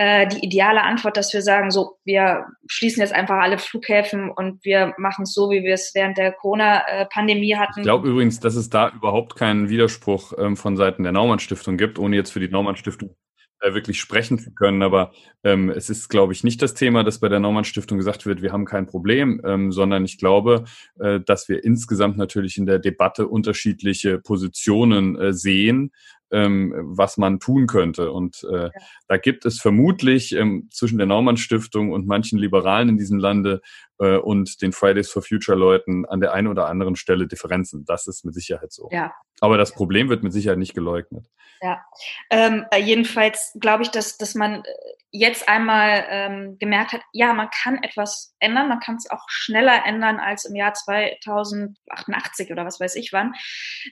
äh, 0.00 0.26
die 0.26 0.42
ideale 0.42 0.82
Antwort, 0.82 1.18
dass 1.18 1.34
wir 1.34 1.42
sagen, 1.42 1.70
so, 1.70 1.98
wir 2.06 2.46
schließen 2.68 3.02
jetzt 3.02 3.12
einfach 3.12 3.36
alle 3.36 3.58
Flughäfen 3.58 4.30
und 4.30 4.64
wir 4.64 4.94
machen 4.96 5.24
es 5.24 5.34
so, 5.34 5.50
wie 5.50 5.62
wir 5.62 5.74
es 5.74 5.92
während 5.94 6.16
der 6.16 6.32
Corona-Pandemie 6.32 7.54
hatten. 7.56 7.80
Ich 7.80 7.84
glaube 7.84 8.08
übrigens, 8.08 8.40
dass 8.40 8.54
es 8.54 8.70
da 8.70 8.88
überhaupt 8.88 9.36
keinen 9.36 9.68
Widerspruch 9.68 10.32
ähm, 10.38 10.56
von 10.56 10.78
Seiten 10.78 11.02
der 11.02 11.12
Naumann 11.12 11.38
Stiftung 11.38 11.76
gibt, 11.76 11.98
ohne 11.98 12.16
jetzt 12.16 12.30
für 12.30 12.40
die 12.40 12.48
Naumann 12.48 12.76
Stiftung 12.76 13.14
äh, 13.60 13.74
wirklich 13.74 14.00
sprechen 14.00 14.38
zu 14.38 14.54
können. 14.54 14.82
Aber 14.82 15.12
ähm, 15.44 15.68
es 15.68 15.90
ist, 15.90 16.08
glaube 16.08 16.32
ich, 16.32 16.44
nicht 16.44 16.62
das 16.62 16.72
Thema, 16.72 17.04
dass 17.04 17.20
bei 17.20 17.28
der 17.28 17.40
Naumann 17.40 17.64
Stiftung 17.64 17.98
gesagt 17.98 18.24
wird, 18.24 18.40
wir 18.40 18.52
haben 18.52 18.64
kein 18.64 18.86
Problem, 18.86 19.42
ähm, 19.44 19.70
sondern 19.70 20.06
ich 20.06 20.16
glaube, 20.16 20.64
äh, 20.98 21.20
dass 21.20 21.50
wir 21.50 21.62
insgesamt 21.62 22.16
natürlich 22.16 22.56
in 22.56 22.64
der 22.64 22.78
Debatte 22.78 23.28
unterschiedliche 23.28 24.18
Positionen 24.18 25.20
äh, 25.20 25.34
sehen, 25.34 25.92
ähm, 26.32 26.74
was 26.76 27.16
man 27.16 27.40
tun 27.40 27.66
könnte. 27.66 28.12
Und 28.12 28.44
äh, 28.50 28.64
ja. 28.64 28.70
da 29.08 29.16
gibt 29.16 29.44
es 29.46 29.60
vermutlich 29.60 30.32
ähm, 30.32 30.68
zwischen 30.70 30.98
der 30.98 31.06
Naumann 31.06 31.36
Stiftung 31.36 31.92
und 31.92 32.06
manchen 32.06 32.38
Liberalen 32.38 32.90
in 32.90 32.98
diesem 32.98 33.18
Lande 33.18 33.60
äh, 34.00 34.16
und 34.16 34.60
den 34.62 34.72
Fridays 34.72 35.10
for 35.10 35.22
Future 35.22 35.56
Leuten 35.56 36.06
an 36.06 36.20
der 36.20 36.32
einen 36.32 36.48
oder 36.48 36.66
anderen 36.66 36.96
Stelle 36.96 37.28
Differenzen. 37.28 37.84
Das 37.84 38.06
ist 38.06 38.24
mit 38.24 38.34
Sicherheit 38.34 38.72
so. 38.72 38.88
Ja. 38.90 39.12
Aber 39.40 39.56
das 39.56 39.72
Problem 39.72 40.08
wird 40.08 40.22
mit 40.22 40.32
Sicherheit 40.32 40.58
nicht 40.58 40.74
geleugnet. 40.74 41.26
Ja, 41.62 41.84
ähm, 42.30 42.64
äh, 42.70 42.80
jedenfalls 42.80 43.54
glaube 43.60 43.82
ich, 43.82 43.90
dass, 43.90 44.16
dass 44.16 44.34
man 44.34 44.64
äh, 44.64 44.68
jetzt 45.10 45.46
einmal 45.46 46.06
ähm, 46.08 46.56
gemerkt 46.58 46.92
hat, 46.92 47.02
ja, 47.12 47.34
man 47.34 47.50
kann 47.50 47.82
etwas 47.82 48.34
ändern, 48.38 48.68
man 48.68 48.80
kann 48.80 48.96
es 48.96 49.10
auch 49.10 49.24
schneller 49.28 49.84
ändern 49.84 50.20
als 50.20 50.46
im 50.46 50.54
Jahr 50.54 50.72
2088 50.72 52.50
oder 52.50 52.64
was 52.64 52.80
weiß 52.80 52.96
ich 52.96 53.12
wann. 53.12 53.34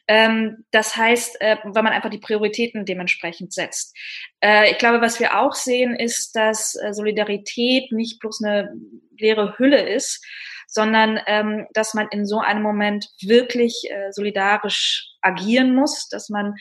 Ähm, 0.07 0.64
das 0.71 0.97
heißt, 0.97 1.42
äh, 1.42 1.59
weil 1.64 1.83
man 1.83 1.92
einfach 1.92 2.11
die 2.11 2.21
Prioritäten 2.21 2.87
dementsprechend 2.87 3.53
setzt. 3.53 3.94
Äh, 4.40 4.71
ich 4.71 4.79
glaube, 4.79 5.03
was 5.03 5.21
wir 5.21 5.38
auch 5.38 5.53
sehen, 5.53 5.94
ist, 5.94 6.37
dass 6.37 6.75
äh, 6.77 6.94
Solidarität 6.94 7.92
nicht 7.92 8.18
bloß 8.21 8.44
eine 8.44 8.73
leere 9.18 9.59
Hülle 9.59 9.88
ist, 9.88 10.24
sondern 10.66 11.18
ähm, 11.26 11.66
dass 11.72 11.94
man 11.94 12.09
in 12.11 12.26
so 12.26 12.40
einem 12.40 12.62
Moment 12.62 13.09
wirklich 13.22 13.85
äh, 13.90 14.12
solidarisch 14.12 15.07
agieren 15.22 15.74
muss, 15.74 16.09
dass 16.09 16.28
man 16.28 16.54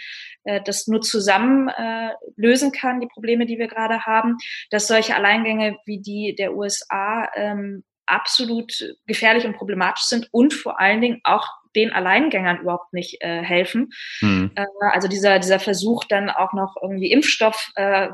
äh, 0.45 0.61
das 0.63 0.87
nur 0.87 1.01
zusammen 1.01 1.67
äh, 1.67 2.11
lösen 2.35 2.71
kann, 2.71 3.01
die 3.01 3.07
Probleme, 3.07 3.45
die 3.45 3.59
wir 3.59 3.67
gerade 3.67 4.05
haben, 4.05 4.37
dass 4.71 4.87
solche 4.87 5.15
Alleingänge 5.15 5.77
wie 5.85 5.99
die 5.99 6.35
der 6.37 6.55
USA 6.55 7.29
ähm, 7.35 7.83
absolut 8.05 8.73
gefährlich 9.05 9.45
und 9.45 9.57
problematisch 9.57 10.05
sind 10.05 10.29
und 10.31 10.53
vor 10.53 10.79
allen 10.79 11.01
Dingen 11.01 11.19
auch 11.25 11.47
den 11.75 11.91
Alleingängern 11.91 12.61
überhaupt 12.61 12.93
nicht 12.93 13.21
äh, 13.21 13.43
helfen. 13.43 13.89
Mhm. 14.21 14.51
Äh, 14.55 14.65
also 14.91 15.07
dieser, 15.07 15.39
dieser 15.39 15.59
Versuch 15.59 16.05
dann 16.05 16.29
auch 16.29 16.53
noch 16.53 16.75
irgendwie 16.81 17.11
Impfstoff, 17.11 17.71
äh, 17.75 18.09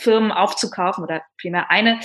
Impfstofffirmen 0.00 0.32
aufzukaufen 0.32 1.04
oder 1.04 1.22
vielmehr 1.38 1.70
eine, 1.70 2.00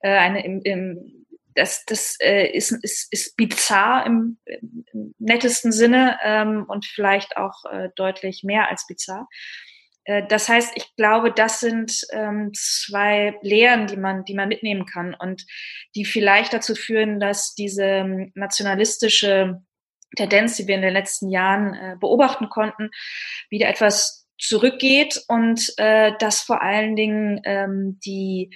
äh, 0.00 0.16
eine 0.16 0.44
im, 0.44 0.60
im 0.62 1.26
das, 1.56 1.84
das 1.84 2.16
äh, 2.20 2.46
ist, 2.46 2.70
ist, 2.70 3.12
ist 3.12 3.36
bizarr 3.36 4.06
im, 4.06 4.38
im 4.44 5.14
nettesten 5.18 5.72
Sinne 5.72 6.16
ähm, 6.22 6.64
und 6.68 6.86
vielleicht 6.86 7.36
auch 7.36 7.64
äh, 7.70 7.88
deutlich 7.96 8.44
mehr 8.44 8.68
als 8.68 8.86
bizarr. 8.86 9.28
Äh, 10.04 10.22
das 10.28 10.48
heißt, 10.48 10.72
ich 10.76 10.94
glaube, 10.96 11.32
das 11.32 11.58
sind 11.58 12.02
ähm, 12.12 12.52
zwei 12.54 13.36
Lehren, 13.42 13.88
die 13.88 13.96
man, 13.96 14.24
die 14.24 14.34
man 14.34 14.48
mitnehmen 14.48 14.86
kann 14.86 15.12
und 15.12 15.44
die 15.96 16.04
vielleicht 16.04 16.52
dazu 16.52 16.76
führen, 16.76 17.18
dass 17.18 17.52
diese 17.54 17.84
ähm, 17.84 18.30
nationalistische 18.36 19.60
Tendenz, 20.16 20.56
die 20.56 20.68
wir 20.68 20.76
in 20.76 20.82
den 20.82 20.94
letzten 20.94 21.30
Jahren 21.30 21.74
äh, 21.74 21.96
beobachten 21.98 22.48
konnten, 22.48 22.90
wieder 23.50 23.68
etwas 23.68 24.19
zurückgeht 24.40 25.22
und 25.28 25.72
äh, 25.76 26.12
dass 26.18 26.40
vor 26.40 26.62
allen 26.62 26.96
Dingen 26.96 27.40
ähm, 27.44 28.00
die 28.04 28.50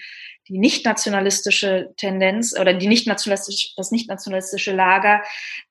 die 0.48 0.58
nicht 0.58 0.84
nationalistische 0.84 1.94
Tendenz 1.96 2.58
oder 2.58 2.74
die 2.74 2.86
nicht 2.86 3.06
nationalistische, 3.06 3.70
das 3.76 3.90
nicht 3.90 4.08
nationalistische 4.08 4.72
Lager 4.72 5.22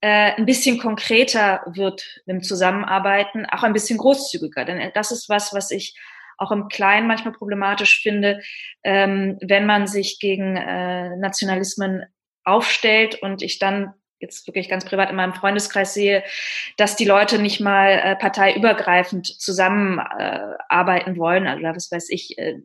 äh, 0.02 0.32
ein 0.34 0.46
bisschen 0.46 0.80
konkreter 0.80 1.62
wird 1.68 2.22
im 2.26 2.42
Zusammenarbeiten, 2.42 3.46
auch 3.46 3.64
ein 3.64 3.74
bisschen 3.74 4.00
großzügiger. 4.00 4.66
Denn 4.66 4.92
das 4.96 5.12
ist 5.12 5.30
was, 5.30 5.54
was 5.54 5.70
ich 5.70 5.96
auch 6.38 6.52
im 6.52 6.68
Kleinen 6.68 7.08
manchmal 7.08 7.34
problematisch 7.34 8.02
finde, 8.02 8.42
ähm, 8.84 9.38
wenn 9.42 9.68
man 9.68 9.86
sich 9.86 10.20
gegen 10.20 10.58
äh, 10.58 11.16
Nationalismen 11.18 12.04
aufstellt 12.44 13.22
und 13.22 13.44
ich 13.44 13.60
dann 13.60 13.94
jetzt 14.24 14.48
wirklich 14.48 14.70
ganz 14.70 14.86
privat 14.86 15.10
in 15.10 15.16
meinem 15.16 15.34
Freundeskreis 15.34 15.94
sehe, 15.94 16.24
dass 16.78 16.96
die 16.96 17.06
Leute 17.06 17.40
nicht 17.40 17.60
mal 17.60 17.92
äh, 17.92 18.16
parteiübergreifend 18.16 19.28
zusammenarbeiten 19.28 21.16
äh, 21.16 21.20
wollen. 21.20 21.48
Also 21.48 21.64
was 21.64 21.92
weiß 21.92 22.10
ich, 22.10 22.38
äh, 22.40 22.56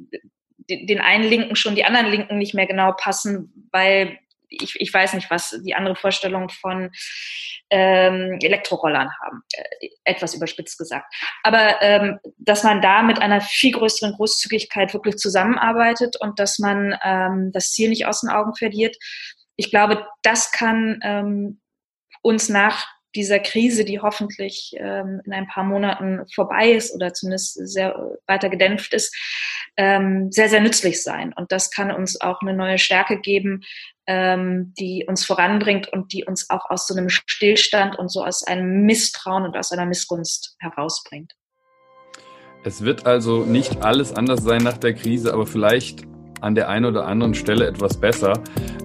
den 0.71 1.01
einen 1.01 1.25
Linken 1.25 1.57
schon 1.57 1.75
die 1.75 1.85
anderen 1.85 2.07
Linken 2.07 2.39
nicht 2.39 2.55
mehr 2.55 2.67
genau 2.67 2.93
passen, 2.93 3.69
weil 3.73 4.19
ich, 4.51 4.81
ich 4.81 4.93
weiß 4.93 5.15
nicht, 5.15 5.31
was 5.31 5.59
die 5.65 5.75
andere 5.75 5.95
Vorstellung 5.95 6.49
von 6.49 6.91
ähm, 7.71 8.39
Elektrorollern 8.41 9.11
haben, 9.23 9.43
äh, 9.53 9.89
etwas 10.05 10.35
überspitzt 10.35 10.79
gesagt. 10.79 11.13
Aber 11.43 11.83
ähm, 11.83 12.19
dass 12.39 12.65
man 12.65 12.81
da 12.81 13.03
mit 13.03 13.21
einer 13.21 13.41
viel 13.41 13.73
größeren 13.73 14.15
Großzügigkeit 14.15 14.95
wirklich 14.95 15.17
zusammenarbeitet 15.17 16.17
und 16.21 16.39
dass 16.39 16.59
man 16.59 16.97
ähm, 17.05 17.51
das 17.53 17.73
Ziel 17.73 17.91
nicht 17.91 18.07
aus 18.07 18.23
den 18.23 18.31
Augen 18.31 18.55
verliert, 18.55 18.97
ich 19.59 19.71
glaube, 19.71 20.07
das 20.23 20.53
kann 20.53 21.01
ähm, 21.03 21.61
uns 22.23 22.49
nach 22.49 22.87
dieser 23.15 23.41
Krise, 23.41 23.85
die 23.85 24.01
hoffentlich 24.01 24.73
ähm, 24.77 25.21
in 25.25 25.33
ein 25.33 25.49
paar 25.49 25.65
Monaten 25.65 26.25
vorbei 26.33 26.71
ist 26.71 26.95
oder 26.95 27.13
zumindest 27.13 27.55
sehr 27.69 28.17
weiter 28.27 28.51
gedämpft 28.51 28.95
ist, 28.95 29.15
ähm, 29.77 30.31
sehr, 30.31 30.49
sehr 30.49 30.61
nützlich 30.61 31.03
sein. 31.03 31.33
Und 31.33 31.51
das 31.51 31.73
kann 31.73 31.91
uns 31.91 32.21
auch 32.21 32.41
eine 32.41 32.55
neue 32.55 32.79
Stärke 32.79 33.19
geben, 33.19 33.63
ähm, 34.07 34.75
die 34.79 35.05
uns 35.09 35.25
voranbringt 35.25 35.89
und 35.93 36.13
die 36.13 36.25
uns 36.25 36.51
auch 36.51 36.71
aus 36.71 36.87
so 36.87 36.95
einem 36.95 37.09
Stillstand 37.09 37.99
und 37.99 38.13
so 38.13 38.25
aus 38.25 38.45
einem 38.45 38.83
Misstrauen 38.83 39.45
und 39.45 39.57
aus 39.57 39.73
einer 39.73 39.87
Missgunst 39.87 40.55
herausbringt. 40.61 41.35
Es 42.63 42.85
wird 42.85 43.07
also 43.07 43.45
nicht 43.45 43.83
alles 43.83 44.13
anders 44.13 44.43
sein 44.43 44.63
nach 44.63 44.79
der 44.79 44.95
Krise, 44.95 45.33
aber 45.33 45.47
vielleicht 45.47 46.05
an 46.41 46.55
der 46.55 46.69
einen 46.69 46.85
oder 46.85 47.07
anderen 47.07 47.35
Stelle 47.35 47.67
etwas 47.67 47.99
besser. 47.99 48.43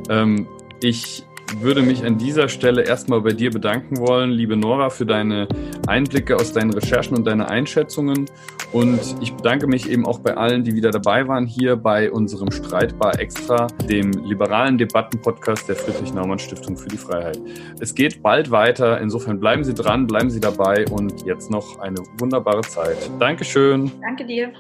Ähm, 0.10 0.48
ich 0.84 1.24
würde 1.60 1.82
mich 1.82 2.04
an 2.04 2.18
dieser 2.18 2.50
Stelle 2.50 2.84
erstmal 2.84 3.22
bei 3.22 3.32
dir 3.32 3.52
bedanken 3.52 4.00
wollen, 4.00 4.32
liebe 4.32 4.58
Nora, 4.58 4.90
für 4.90 5.06
deine 5.06 5.48
Einblicke 5.88 6.36
aus 6.36 6.52
deinen 6.52 6.74
Recherchen 6.74 7.16
und 7.16 7.26
deine 7.26 7.48
Einschätzungen. 7.48 8.26
Und 8.72 9.00
ich 9.22 9.34
bedanke 9.34 9.68
mich 9.68 9.90
eben 9.90 10.06
auch 10.06 10.20
bei 10.20 10.36
allen, 10.36 10.64
die 10.64 10.74
wieder 10.74 10.90
dabei 10.90 11.28
waren 11.28 11.46
hier 11.46 11.76
bei 11.76 12.12
unserem 12.12 12.52
Streitbar 12.52 13.20
Extra, 13.20 13.68
dem 13.88 14.12
liberalen 14.26 14.78
Debattenpodcast 14.78 15.70
der 15.70 15.76
Friedrich-Naumann-Stiftung 15.76 16.76
für 16.76 16.90
die 16.90 16.98
Freiheit. 16.98 17.40
Es 17.80 17.94
geht 17.94 18.24
bald 18.24 18.50
weiter. 18.50 19.00
Insofern 19.00 19.40
bleiben 19.40 19.64
Sie 19.64 19.74
dran, 19.74 20.08
bleiben 20.08 20.32
Sie 20.32 20.40
dabei 20.40 20.86
und 20.90 21.24
jetzt 21.26 21.52
noch 21.52 21.80
eine 21.80 22.00
wunderbare 22.18 22.62
Zeit. 22.62 22.98
Dankeschön. 23.20 23.92
Danke 24.02 24.26
dir. 24.26 24.52